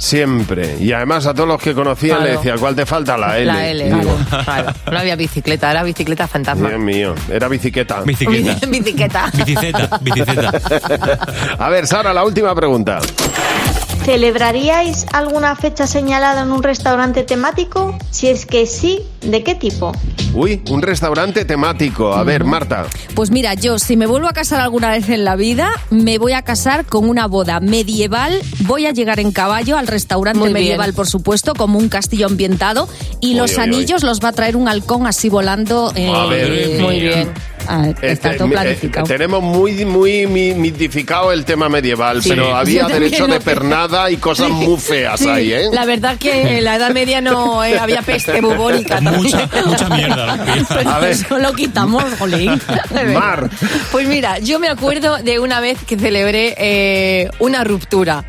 [0.00, 0.78] Siempre.
[0.80, 2.24] Y además a todos los que conocía Claro.
[2.24, 3.18] le decía, ¿cuál te falta?
[3.18, 3.44] La L.
[3.44, 4.72] La L, claro, claro.
[4.90, 6.70] No había bicicleta, era bicicleta fantasma.
[6.70, 8.00] Dios mío, era bicicleta.
[8.00, 8.66] Bicicleta.
[8.66, 9.30] Bicicleta.
[9.44, 11.18] Bicicleta, bicicleta.
[11.58, 12.98] A ver, Sara, la última pregunta.
[14.14, 17.96] ¿Celebraríais alguna fecha señalada en un restaurante temático?
[18.10, 19.92] Si es que sí, ¿de qué tipo?
[20.34, 22.12] Uy, un restaurante temático.
[22.12, 22.86] A ver, Marta.
[23.14, 26.32] Pues mira, yo si me vuelvo a casar alguna vez en la vida, me voy
[26.32, 28.42] a casar con una boda medieval.
[28.62, 30.64] Voy a llegar en caballo al restaurante Muy bien.
[30.64, 32.88] medieval, por supuesto, como un castillo ambientado.
[33.20, 33.62] Y Uy, los uy, uy.
[33.62, 35.92] anillos los va a traer un halcón así volando.
[35.94, 37.30] eh, A ver, Muy bien.
[37.68, 39.06] Ah, está Este, todo mi- eh, planificado.
[39.06, 42.30] tenemos muy, muy mi- mitificado el tema medieval, Sí.
[42.30, 45.28] pero había Yo derecho de pernada y cosas Sí, muy feas sí.
[45.28, 45.68] ahí, ¿eh?
[45.72, 48.96] La verdad que en la Edad Media no eh, había peste bubónica.
[49.00, 49.22] también.
[49.66, 50.34] Mucha mierda.
[50.94, 51.10] A ver.
[51.12, 52.60] eso lo quitamos, jolín.
[53.14, 53.48] Mar.
[53.92, 58.24] Pues mira, yo me acuerdo de una vez que celebré eh, una ruptura.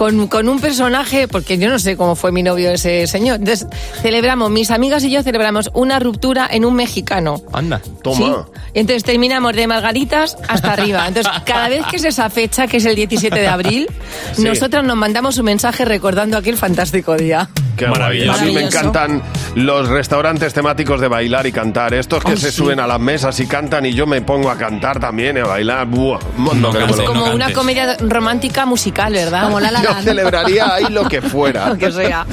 [0.00, 3.36] Con, con un personaje, porque yo no sé cómo fue mi novio ese señor.
[3.40, 3.66] Entonces,
[4.00, 7.42] celebramos, mis amigas y yo celebramos una ruptura en un mexicano.
[7.52, 7.82] Anda.
[8.16, 8.24] ¿sí?
[8.72, 11.06] Entonces terminamos de margaritas hasta arriba.
[11.06, 13.88] Entonces, cada vez que es esa fecha, que es el 17 de abril,
[14.32, 14.42] Sí.
[14.42, 17.50] nosotros nos mandamos un mensaje recordando aquel fantástico día.
[17.76, 17.86] Qué.
[17.86, 18.40] Maravilloso.
[18.40, 19.22] A mí me encantan
[19.54, 21.94] los restaurantes temáticos de bailar y cantar.
[21.94, 22.56] Estos que Ay, se sí.
[22.58, 25.44] suben a las mesas y cantan y yo me pongo a cantar también y a
[25.44, 25.86] bailar.
[25.86, 26.72] Buah, No no
[27.06, 29.44] Como una comedia romántica musical, ¿verdad?
[29.44, 30.04] Como La La Yo Land.
[30.04, 31.68] celebraría ahí lo que fuera.
[31.70, 32.26] Lo que sea.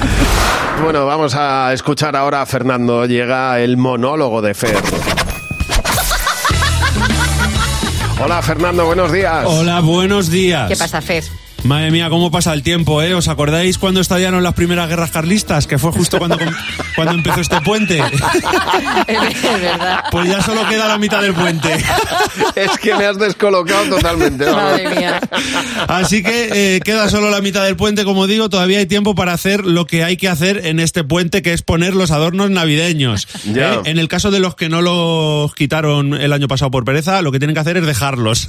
[0.82, 3.06] Bueno, vamos a escuchar ahora a Fernando.
[3.06, 4.76] Llega el monólogo de Fer.
[8.20, 9.44] Hola Fernando, buenos días.
[9.46, 10.68] Hola, buenos días.
[10.68, 11.24] ¿Qué pasa, Fer?
[11.64, 13.14] Madre mía, cómo pasa el tiempo, ¿eh?
[13.14, 15.66] ¿Os acordáis cuando estallaron las primeras guerras carlistas?
[15.66, 16.38] Que fue justo cuando,
[16.94, 18.00] cuando empezó este puente.
[19.06, 20.04] Es verdad.
[20.10, 21.68] Pues ya solo queda la mitad del puente.
[22.54, 24.50] Es que me has descolocado totalmente.
[24.50, 25.20] Madre mía.
[25.86, 29.32] Así que eh, queda solo la mitad del puente, como digo, todavía hay tiempo para
[29.32, 33.26] hacer lo que hay que hacer en este puente, que es poner los adornos navideños.
[33.48, 33.74] Ya.
[33.74, 33.80] ¿eh?
[33.86, 37.32] En el caso de los que no los quitaron el año pasado por pereza, lo
[37.32, 38.46] que tienen que hacer es dejarlos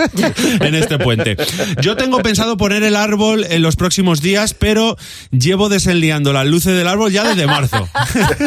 [0.59, 1.37] en este puente.
[1.81, 4.97] Yo tengo pensado poner el árbol en los próximos días, pero
[5.31, 7.87] llevo desenliando las luces del árbol ya desde marzo.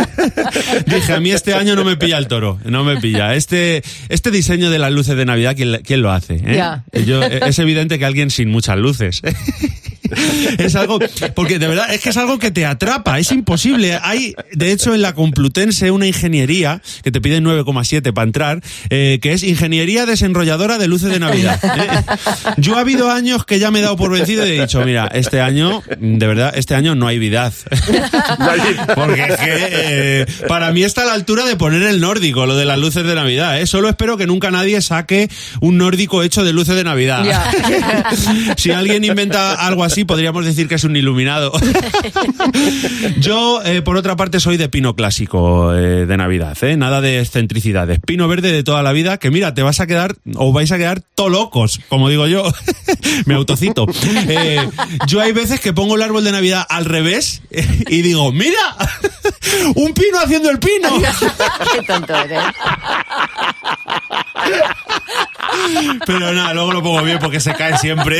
[0.86, 3.34] Dije, a mí este año no me pilla el toro, no me pilla.
[3.34, 6.34] Este, este diseño de las luces de Navidad, ¿quién, quién lo hace?
[6.36, 6.54] eh?
[6.56, 6.84] Ya.
[7.06, 9.22] Yo- es evidente que alguien sin muchas luces.
[10.58, 10.98] Es algo,
[11.34, 13.98] porque de verdad es que es algo que te atrapa, es imposible.
[14.02, 18.60] Hay, de hecho, en la Complutense una ingeniería que te piden 9,7 para entrar,
[18.90, 21.60] eh, que es ingeniería desenrolladora de luces de Navidad.
[21.62, 22.16] ¿eh?
[22.58, 25.08] Yo ha habido años que ya me he dado por vencido y he dicho, mira,
[25.12, 27.52] este año, de verdad, este año no hay vidad.
[28.94, 32.56] Porque es que eh, para mí está a la altura de poner el nórdico, lo
[32.56, 33.60] de las luces de Navidad.
[33.60, 33.66] ¿eh?
[33.66, 35.28] Solo espero que nunca nadie saque
[35.60, 37.24] un nórdico hecho de luces de Navidad.
[38.56, 41.52] Si alguien inventa algo así, podríamos decir que es un iluminado.
[43.18, 46.76] Yo, eh, por otra parte, soy de pino clásico eh, de Navidad, ¿eh?
[46.76, 48.00] Nada de excentricidades.
[48.00, 50.78] Pino verde de toda la vida, que mira, te vas a quedar, o vais a
[50.78, 52.44] quedar to locos, como digo yo.
[53.26, 53.86] Me autocito.
[55.06, 58.76] Yo hay veces que pongo el árbol de Navidad al revés y digo, mira,
[59.74, 60.88] un pino haciendo el pino.
[61.72, 62.42] Qué tonto eres.
[66.06, 68.18] Pero nada, luego lo pongo bien porque se cae siempre.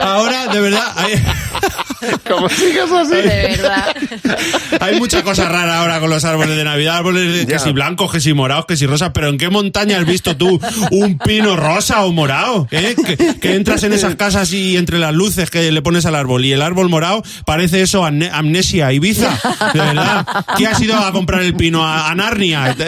[0.00, 1.14] Ahora, de verdad, hay,
[2.28, 3.14] Como sigas así.
[3.14, 3.22] De
[3.56, 3.96] verdad.
[4.80, 6.96] hay mucha cosa rara ahora con los árboles de Navidad.
[6.98, 9.10] Árboles de- que si blancos, que si morados, que si rosas.
[9.14, 12.68] Pero ¿en qué montaña has visto tú un pino rosa o morado?
[12.70, 12.94] ¿Eh?
[13.06, 16.44] Que, que entras en esas casas y entre las luces que le pones al árbol
[16.44, 19.30] y el árbol morado parece eso amne- amnesia, Ibiza.
[19.72, 20.26] De verdad.
[20.58, 21.84] ¿Qué has ido a comprar el pino?
[21.86, 22.74] A, a Narnia.
[22.74, 22.84] Te,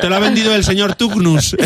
[0.00, 1.56] te lo ha vendido el señor Tugnus.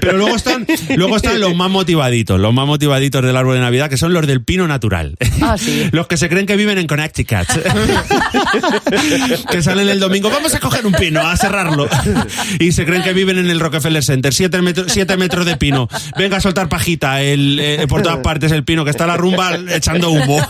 [0.00, 0.66] Pero luego están,
[0.96, 4.26] luego están los más motivaditos, los más motivaditos del árbol de Navidad, que son los
[4.26, 5.16] del pino natural.
[5.40, 5.88] Ah, sí.
[5.92, 7.46] Los que se creen que viven en Connecticut.
[9.50, 11.88] que salen el domingo, vamos a coger un pino, a cerrarlo.
[12.60, 15.88] y se creen que viven en el Rockefeller Center, siete, metros siete metros de pino.
[16.16, 19.58] Venga a soltar pajita el, eh, por todas partes el pino, que está la rumba
[19.74, 20.40] echando humo.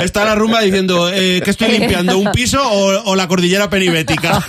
[0.00, 2.18] está la rumba diciendo, eh, ¿qué estoy limpiando?
[2.18, 4.44] ¿Un piso o, o la cordillera penibética?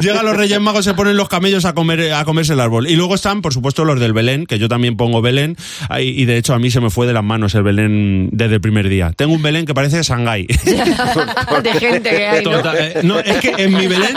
[0.00, 2.88] Llegan los Reyes Magos, se ponen los camellos a comer a comerse el árbol.
[2.88, 5.56] Y luego están, por supuesto, los del Belén, que yo también pongo Belén.
[5.98, 8.60] Y de hecho a mí se me fue de las manos el Belén desde el
[8.60, 9.12] primer día.
[9.16, 10.46] Tengo un Belén que parece Shanghái.
[11.62, 12.50] De gente que hay, ¿no?
[12.52, 14.16] Total, eh, no, es que en mi Belén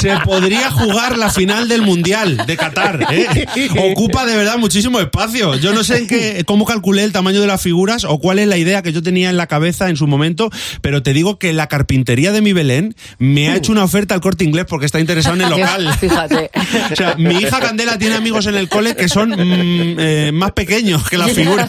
[0.00, 3.06] se podría jugar la final del Mundial de Qatar.
[3.10, 3.46] ¿eh?
[3.92, 5.56] Ocupa de verdad muchísimo espacio.
[5.56, 8.48] Yo no sé en qué, cómo calculé el tamaño de las figuras o cuál es
[8.48, 11.52] la idea que yo tenía en la cabeza en su momento, pero te digo que
[11.52, 15.00] la carpintería de mi Belén me ha hecho una oferta al corte inglés porque está
[15.00, 15.92] interesado en el local.
[16.00, 16.50] Fíjate.
[16.92, 20.52] O sea, mi hija Candela tiene amigos en el cole que son mm, eh, más
[20.52, 21.68] pequeños que las figuras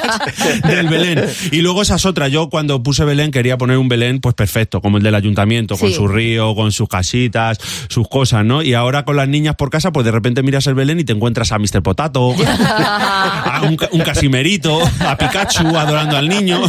[0.68, 1.26] del Belén.
[1.52, 2.32] Y luego esas otras.
[2.32, 5.90] Yo cuando puse Belén quería poner un Belén pues perfecto, como el del ayuntamiento, con
[5.90, 5.96] Sí.
[5.96, 7.58] su río, con sus casitas,
[7.90, 8.62] sus cosas, ¿no?
[8.62, 11.14] Y ahora con las niñas por casa, pues de repente miras el Belén y te
[11.14, 11.82] encuentras a Mr.
[11.84, 16.62] Potato, a un, un casimerito, a Pikachu adorando al niño.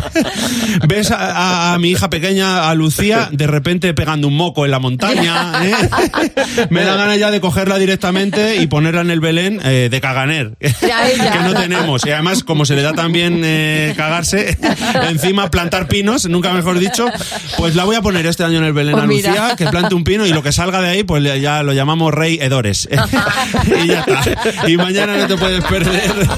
[0.88, 1.16] Ves a,
[1.70, 5.64] a- a mi hija pequeña, a Lucía, de repente pegando un moco en la montaña.
[5.64, 5.72] ¿eh?
[6.70, 10.56] Me da ganas ya de cogerla directamente y ponerla en el Belén eh, de caganer,
[10.58, 10.72] que
[11.44, 12.04] no tenemos.
[12.06, 14.56] Y además, como se le da también eh, cagarse,
[15.08, 17.06] encima plantar pinos, nunca mejor dicho,
[17.56, 19.28] pues la voy a poner este año en el Belén Pues a mira.
[19.30, 22.14] Lucía, que plante un pino y lo que salga de ahí, pues ya lo llamamos
[22.14, 22.88] Rey Edores.
[23.84, 24.68] y ya está.
[24.68, 26.28] Y mañana no te puedes perder.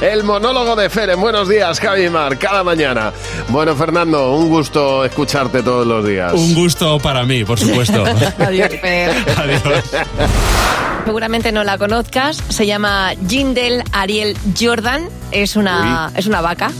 [0.00, 1.20] El monólogo de Feren.
[1.20, 3.12] Buenos días, Javi Mar, cada mañana.
[3.48, 6.32] Bueno, Fernando, un gusto escucharte todos los días.
[6.32, 8.04] Un gusto para mí, por supuesto.
[8.38, 9.10] Adiós, Fer.
[9.36, 9.62] Adiós.
[11.04, 12.38] Seguramente no la conozcas.
[12.48, 15.08] Se llama Jindel Ariel Jordan.
[15.32, 16.70] Es una, es una vaca.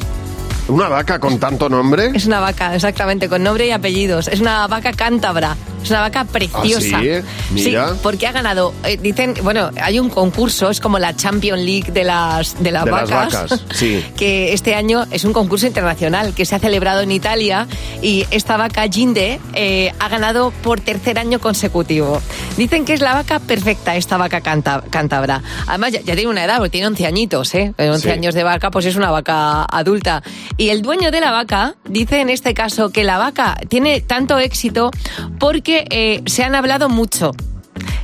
[0.68, 2.12] ¿Una vaca con tanto nombre?
[2.14, 4.28] Es una vaca, exactamente, con nombre y apellidos.
[4.28, 5.56] Es una vaca cántabra.
[5.82, 6.98] Es una vaca preciosa.
[6.98, 7.08] ¿Ah, sí?
[7.52, 7.88] Mira.
[7.90, 8.72] Sí, porque ha ganado.
[8.84, 12.84] eh, dicen, bueno, hay un concurso, es como la Champion League de las, de las
[12.84, 13.10] de vacas.
[13.10, 14.04] las vacas, sí.
[14.16, 17.66] que este año es un concurso internacional que se ha celebrado en Italia
[18.02, 22.20] y esta vaca Jinde eh, ha ganado por tercer año consecutivo.
[22.56, 25.42] Dicen que es la vaca perfecta, esta vaca cántabra.
[25.66, 27.72] Además, ya, ya tiene una edad, porque tiene 11 añitos, ¿eh?
[27.78, 28.10] 11 Sí.
[28.10, 30.22] años de vaca, pues es una vaca adulta.
[30.56, 34.38] Y el dueño de la vaca dice en este caso que la vaca tiene tanto
[34.38, 34.90] éxito
[35.38, 37.32] porque eh, se han hablado mucho.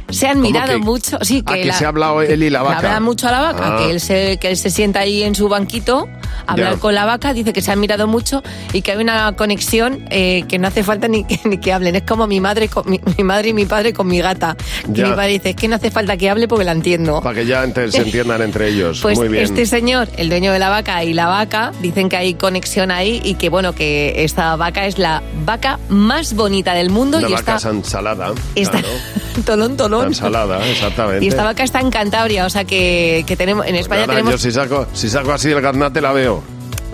[0.08, 0.78] Se han ¿Cómo mirado que?
[0.78, 1.18] mucho.
[1.22, 2.78] Sí, Ah, que, que la- se ha hablado él y la vaca.
[2.78, 3.78] hablan mucho a la vaca, Ah.
[3.78, 6.08] que él se, que él se sienta ahí en su banquito,
[6.46, 6.78] a hablar Ya.
[6.80, 8.42] con la vaca, dice que se han mirado mucho
[8.72, 11.96] y que hay una conexión eh, que no hace falta ni, que- ni que hablen.
[11.96, 14.56] Es como mi madre, con, mi, mi madre y mi padre con mi gata.
[14.94, 15.08] Que Ya.
[15.08, 17.20] mi padre dice, es que no hace falta que hable porque la entiendo.
[17.20, 19.00] Para que ya ente- se entiendan entre ellos.
[19.06, 19.44] Pues Muy bien.
[19.44, 23.20] este señor, el dueño de la vaca y la vaca, dicen que hay conexión ahí
[23.24, 27.32] y que bueno, que esta vaca es la vaca más bonita del mundo Una y
[27.32, 28.32] vaca está, ensalada.
[28.54, 28.88] está claro.
[29.44, 29.95] tolón, tolón.
[30.04, 31.24] Ensalada, exactamente.
[31.24, 34.32] Y esta vaca está en Cantabria, o sea que, que tenemos, en España Nada, tenemos
[34.32, 36.42] yo si saco, si saco así el gaznate la veo.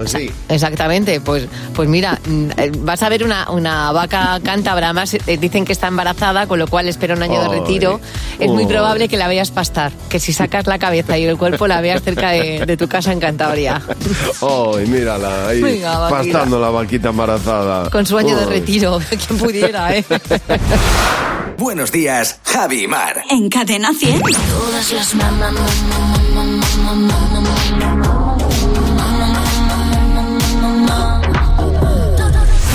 [0.03, 0.31] Así.
[0.49, 2.49] Exactamente, pues, pues mira, mm,
[2.79, 6.67] vas a ver una, una vaca cántabra más, eh, dicen que está embarazada, con lo
[6.67, 8.01] cual espera un año de retiro.
[8.41, 11.67] Es muy probable que la veas pastar, que si sacas la cabeza y el cuerpo
[11.69, 13.83] la veas cerca de, de tu casa en Cantabria,
[14.41, 15.49] ¡Ay, mírala!
[15.49, 17.91] Ahí, Venga, pastando la vaquita embarazada.
[17.91, 20.05] con su año de retiro, quien pudiera, ¿eh?
[21.63, 23.23] Buenos días, Javi y Mar.
[23.31, 24.21] En Cadena 100.
[24.21, 25.15] Todas las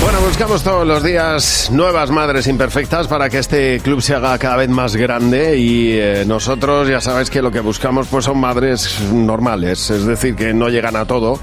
[0.01, 4.55] Bueno, buscamos todos los días nuevas madres imperfectas para que este club se haga cada
[4.55, 9.01] vez más grande y eh, nosotros ya sabéis que lo que buscamos pues son madres
[9.11, 11.41] normales, es decir, que no llegan a todo,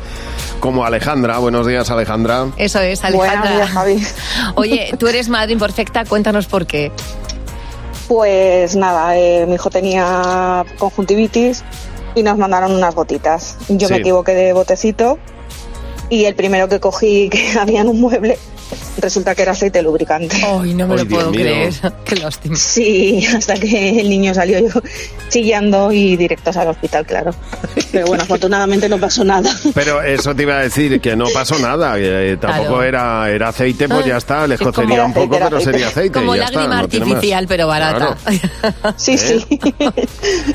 [0.60, 1.36] como Alejandra.
[1.36, 2.46] Buenos días, Alejandra.
[2.56, 3.54] Eso es, Buenos Alejandra.
[3.54, 4.06] días, Javi.
[4.54, 6.90] Oye, tú eres madre imperfecta, cuéntanos por qué.
[8.08, 11.64] Pues nada, eh, mi hijo tenía conjuntivitis
[12.14, 13.56] y nos mandaron unas gotitas.
[13.68, 13.94] Yo Sí.
[13.94, 15.18] me equivoqué de botecito
[16.10, 18.38] y el primero que cogí que había en un mueble
[18.98, 20.36] resulta que era aceite lubricante.
[20.44, 21.40] Ay, no me Ay, lo Dios puedo mío.
[21.40, 21.72] creer.
[22.04, 22.56] Qué lástima.
[22.56, 24.80] Sí, hasta que el niño salió yo
[25.28, 27.34] chillando y directos al hospital, claro.
[27.92, 29.50] Pero bueno, afortunadamente no pasó nada.
[29.74, 32.82] Pero eso te iba a decir, que no pasó nada, eh, tampoco Claro.
[32.82, 35.72] era, era aceite, pues ya está, le Es como cocería un aceite, poco, pero aceite.
[35.72, 36.18] sería aceite.
[36.18, 38.16] Como y ya está, no artificial, pero barata.
[38.96, 39.44] Sí, sí.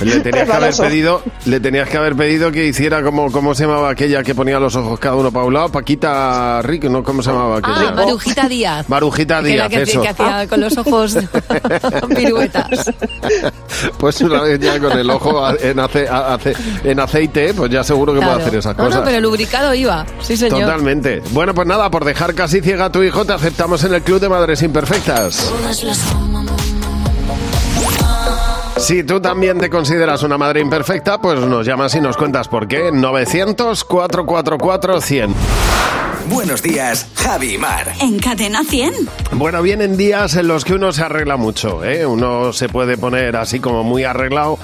[0.01, 0.83] Le tenías que haber Resbaloso.
[0.83, 4.59] pedido, le tenías que haber pedido que hiciera como, ¿cómo se llamaba aquella que ponía
[4.59, 5.71] los ojos cada uno para un lado?
[5.71, 7.03] Paquita Rick, ¿no?
[7.03, 7.89] ¿Cómo se llamaba aquella?
[7.89, 7.93] Ah,
[8.29, 8.89] Marujita Díaz.
[8.89, 10.01] Marujita Que que, eso.
[10.01, 11.17] que hacía con los ojos
[12.15, 12.91] piruetas.
[13.97, 17.83] Pues una vez ya con el ojo en, ace- a- ace- en aceite, pues ya
[17.83, 18.33] seguro que Claro.
[18.35, 18.99] puede hacer esas No, cosas.
[18.99, 20.05] no, pero lubricado iba.
[20.21, 20.61] Sí, señor.
[20.61, 21.21] Totalmente.
[21.31, 24.19] Bueno, pues nada, por dejar casi ciega a tu hijo, te aceptamos en el Club
[24.19, 25.51] de Madres Imperfectas.
[28.77, 32.65] Si tú también te consideras una madre imperfecta, pues nos llamas y nos cuentas por
[32.67, 32.91] qué.
[32.91, 35.33] 900-444-100.
[36.29, 37.91] Buenos días, Javi y Mar.
[37.99, 38.93] En Cadena 100.
[39.31, 42.05] Bueno, vienen días en los que uno se arregla mucho, ¿eh?
[42.05, 44.59] Uno se puede poner así como muy arreglado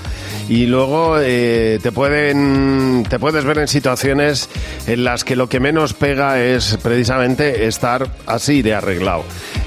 [0.47, 4.47] y luego eh, te pueden te puedes ver en situaciones
[4.85, 9.23] en las que lo que menos pega es precisamente estar así de arreglado.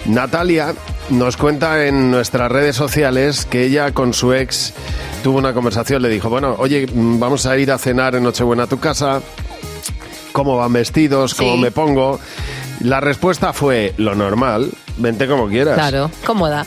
[0.07, 0.75] Natalia
[1.11, 4.73] nos cuenta en nuestras redes sociales que ella con su ex
[5.25, 8.65] tuvo una conversación, le dijo, bueno, oye, mm, vamos a ir a cenar en Nochebuena
[8.65, 9.21] a tu casa,
[10.39, 11.61] cómo van vestidos, cómo Sí.
[11.61, 12.20] me pongo.
[12.80, 15.74] La respuesta fue lo normal, vente como quieras.
[15.74, 16.64] Claro, cómoda.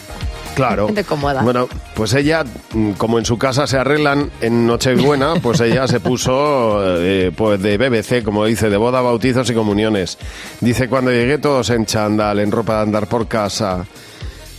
[0.56, 0.88] Claro.
[0.88, 1.42] Gente cómoda.
[1.42, 2.44] Bueno, pues ella,
[2.74, 7.62] mm, como en su casa se arreglan en Nochebuena, pues ella se puso eh, pues
[7.62, 10.18] de BBC, como dice, de boda, bautizos y comuniones.
[10.60, 13.86] Dice, cuando llegué todos en chándal, en ropa de andar por casa.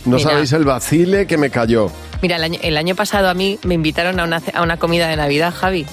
[0.05, 0.31] No Mira.
[0.31, 1.91] sabéis el vacile que me cayó.
[2.23, 4.77] Mira, el año, el año pasado a mí me invitaron a una, ce- a una
[4.77, 5.85] comida de Navidad, Javi.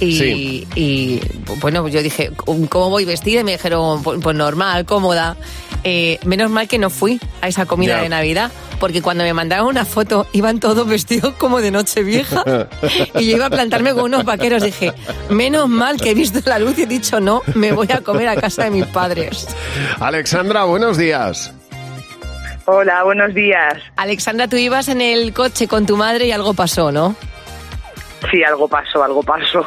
[0.00, 0.68] Y, Sí.
[0.74, 1.20] y,
[1.60, 2.30] bueno, yo dije,
[2.68, 3.40] ¿cómo voy vestida?
[3.40, 5.36] Y me dijeron, pues, pues normal, cómoda.
[5.84, 8.02] Eh, menos mal que no fui a esa comida Ya.
[8.02, 12.44] de Navidad, porque cuando me mandaron una foto iban todos vestidos como de noche vieja
[13.18, 14.62] y yo iba a plantarme con unos vaqueros.
[14.62, 14.92] Dije,
[15.28, 18.28] menos mal que he visto la luz y he dicho no, me voy a comer
[18.28, 19.48] a casa de mis padres.
[19.98, 21.52] Alexandra, buenos días.
[22.66, 23.74] Hola, buenos días.
[23.96, 27.16] Alexandra, tú ibas en el coche con tu madre y algo pasó, ¿no?
[28.30, 29.66] Sí, algo pasó, algo pasó.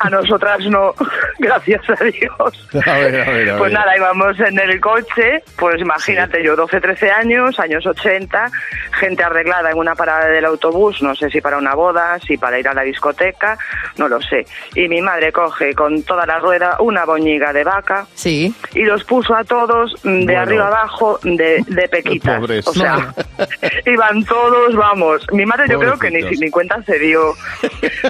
[0.00, 0.94] a nosotras no,
[1.38, 2.68] gracias a Dios.
[2.86, 3.80] A ver, a ver, a Pues ver.
[3.80, 8.50] nada, íbamos en el coche, pues imagínate yo, 12, 13 años, años 80,
[8.98, 12.58] gente arreglada en una parada del autobús, no sé si para una boda, si para
[12.58, 13.56] ir a la discoteca,
[13.96, 14.46] no lo sé.
[14.74, 18.54] Y mi madre coge con toda la rueda una boñiga de vaca Sí.
[18.74, 20.40] y los puso a todos de Bueno.
[20.40, 22.38] arriba abajo de, de pequitas.
[22.40, 22.66] Pobres.
[22.68, 23.14] O sea,
[23.86, 25.26] iban todos, vamos.
[25.32, 27.32] Mi madre yo creo que ni, ni cuenta se dio.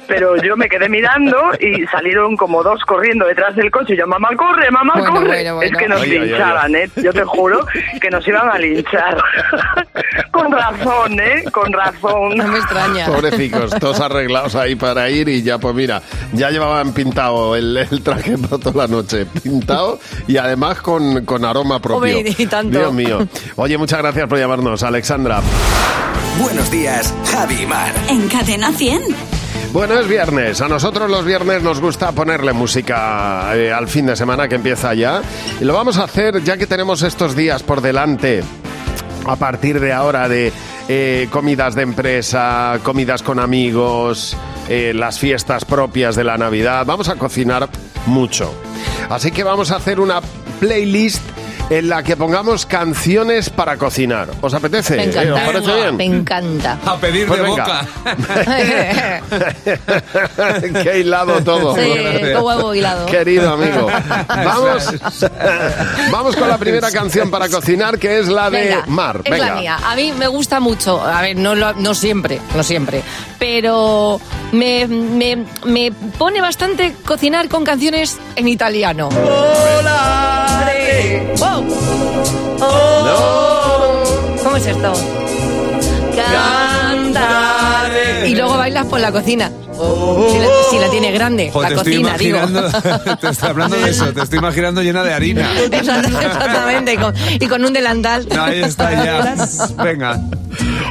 [0.06, 4.06] Pero yo me quedé mirando y salieron como dos corriendo detrás del coche y yo,
[4.06, 5.26] mamá, corre, mamá, Bueno, corre.
[5.28, 5.70] bueno, bueno.
[5.72, 6.90] Es que nos Ay, ay, ay, linchaban, ¿eh?
[6.96, 7.66] Yo te juro
[8.00, 9.16] que nos iban a linchar.
[10.30, 11.44] Con razón, ¿eh?
[11.52, 12.36] Con razón.
[12.36, 13.06] No me extraña.
[13.06, 18.02] Pobrecicos, todos arreglados ahí para ir y ya, pues mira, ya llevaban pintado el, el
[18.02, 22.16] traje por toda la noche, pintado y además con, con aroma propio.
[22.18, 22.78] Hombre, y tanto.
[22.78, 23.26] Dios mío.
[23.56, 25.40] Oye, muchas gracias por llamarnos, Alexandra.
[26.38, 27.92] Buenos días, Javi y Mar.
[28.08, 29.02] En Cadena 100.
[29.72, 30.60] Bueno, es viernes.
[30.60, 34.92] A nosotros los viernes nos gusta ponerle música eh, al fin de semana que empieza
[34.92, 35.22] ya.
[35.62, 38.44] Y lo vamos a hacer ya que tenemos estos días por delante.
[39.26, 40.52] A partir de ahora de
[40.88, 44.36] eh, comidas de empresa, comidas con amigos,
[44.68, 46.84] eh, las fiestas propias de la Navidad.
[46.84, 47.70] Vamos a cocinar
[48.04, 48.52] mucho.
[49.08, 50.20] Así que vamos a hacer una
[50.60, 51.22] playlist
[51.70, 54.28] en la que pongamos canciones para cocinar.
[54.40, 54.96] ¿Os apetece?
[54.96, 55.06] Me ¿Eh?
[55.06, 55.34] encanta.
[55.34, 55.96] ¿Os parece bien?
[55.96, 56.78] Me encanta.
[56.84, 57.64] A pedir Pues de venga.
[57.64, 57.86] boca.
[60.82, 61.74] Qué hilado todo.
[61.76, 61.80] Sí,
[62.40, 63.06] huevo hilado.
[63.06, 63.86] Querido amigo.
[64.28, 64.90] Vamos,
[66.10, 69.20] vamos con la primera canción para cocinar, que es la de Venga, Mar.
[69.24, 69.46] Es Venga.
[69.46, 69.78] la mía.
[69.84, 71.00] A mí me gusta mucho.
[71.02, 73.02] A ver, no, siempre, no siempre.
[73.38, 74.20] Pero
[74.52, 79.08] me, me, me pone bastante cocinar con canciones en italiano.
[81.38, 81.64] Wow.
[84.42, 84.92] ¿Cómo es esto?
[86.14, 87.61] Cantare.
[88.26, 89.50] Y luego bailas por la cocina.
[89.72, 92.38] Si la, si la tiene grande, la te estoy cocina, digo.
[93.20, 95.50] te estoy hablando de eso, te estoy imaginando llena de harina.
[95.72, 98.26] Exactamente, y con, y con un delantal.
[98.38, 99.34] Ahí está ya.
[99.82, 100.20] Venga.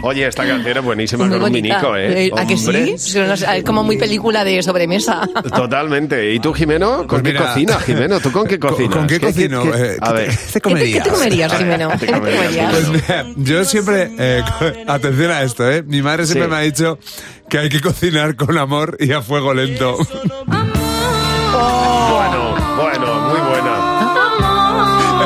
[0.03, 2.31] Oye, esta canción es buenísima Muy con un minico, ¿eh?
[2.35, 2.65] ¿A que sí?
[2.65, 2.95] Hombre.
[2.95, 5.21] Es como muy película de sobremesa.
[5.55, 6.33] Totalmente.
[6.33, 7.05] ¿Y tú, Jimeno?
[7.05, 8.19] ¿Con Pues qué mira, cocinas, Jimeno?
[8.19, 8.95] ¿Tú con qué cocinas?
[8.95, 9.63] ¿Con qué cocino?
[9.75, 10.29] Eh, a ver.
[10.29, 11.03] ¿Qué te comerías?
[11.03, 11.89] ¿Qué te comerías, Jimeno?
[11.99, 12.71] ¿Qué te comerías?
[12.73, 14.43] Pues mira, yo siempre, eh,
[14.87, 15.83] atención a esto, ¿eh?
[15.83, 16.49] Mi madre siempre Sí.
[16.51, 16.97] me ha dicho
[17.49, 19.97] que hay que cocinar con amor y a fuego lento.
[22.11, 23.73] Bueno, bueno, muy buena.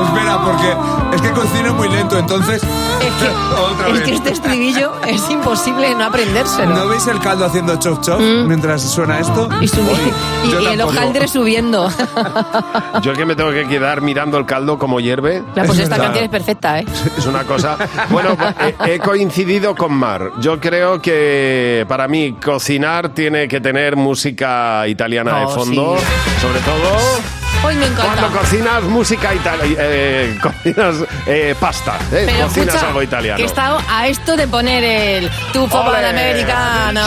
[0.04, 1.05] Espera, porque
[1.36, 2.64] cocino muy lento, entonces...
[2.64, 3.30] Es que,
[3.74, 4.04] Otra es vez.
[4.04, 6.74] que este estribillo es imposible no aprendérselo.
[6.76, 9.48] ¿No veis el caldo haciendo chop chop mientras suena esto?
[9.62, 10.14] Y, subi-
[10.46, 11.90] y- el hojaldre subiendo.
[13.02, 15.44] Yo es que me tengo que quedar mirando el caldo como hierve.
[15.56, 16.86] La, pues esta canción es perfecta, ¿eh?
[17.18, 17.78] Es una cosa.
[18.10, 18.56] Bueno, pues,
[18.88, 20.32] he, he coincidido con Mar.
[20.40, 25.98] Yo creo que para mí cocinar tiene que tener música italiana de Oh, fondo.
[26.00, 26.06] sí.
[26.42, 26.98] Sobre todo
[27.64, 28.22] Hoy me encanta.
[28.22, 29.76] cuando cocinas música italiana.
[29.80, 30.96] Eh, cocinas
[31.26, 31.98] eh, pasta.
[32.12, 33.38] eh, Pero cocinas escucha, algo italiano.
[33.38, 36.08] que he estado a esto de poner el tu Ole.
[36.10, 37.02] americano.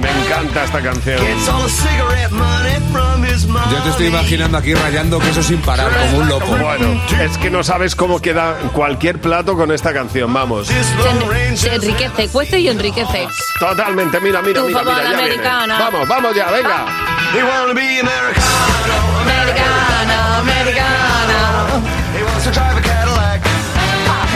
[0.00, 1.18] Me encanta esta canción.
[3.70, 6.46] Yo te estoy imaginando aquí rayando queso sin parar, como un loco.
[6.46, 10.68] Bueno, es que no sabes cómo queda cualquier plato con esta canción, vamos.
[10.68, 13.26] Se, en- se enriquece, cuece y enriquece.
[13.58, 15.22] Totalmente, mira, mira, Tu mira, mira, ya viene.
[15.22, 15.78] americana.
[15.78, 16.84] Vamos, vamos ya, venga.
[19.22, 21.82] Americano, americano.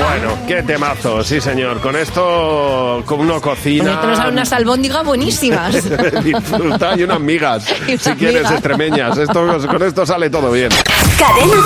[0.09, 1.81] Bueno, qué temazo, sí señor.
[1.81, 3.93] Con esto, con uno Con cocina.
[3.95, 5.75] esto nos salen unas albóndigas buenísimas.
[6.25, 7.65] Disfruta y unas migas.
[7.87, 8.53] Y unas si quieres, migas.
[8.53, 9.19] extremeñas.
[9.19, 10.71] Esto, con esto sale todo bien.
[11.19, 11.63] Cadena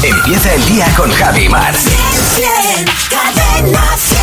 [0.00, 0.14] 100.
[0.16, 1.74] Empieza el día con Javi Mar.
[3.10, 4.15] Cadena 100.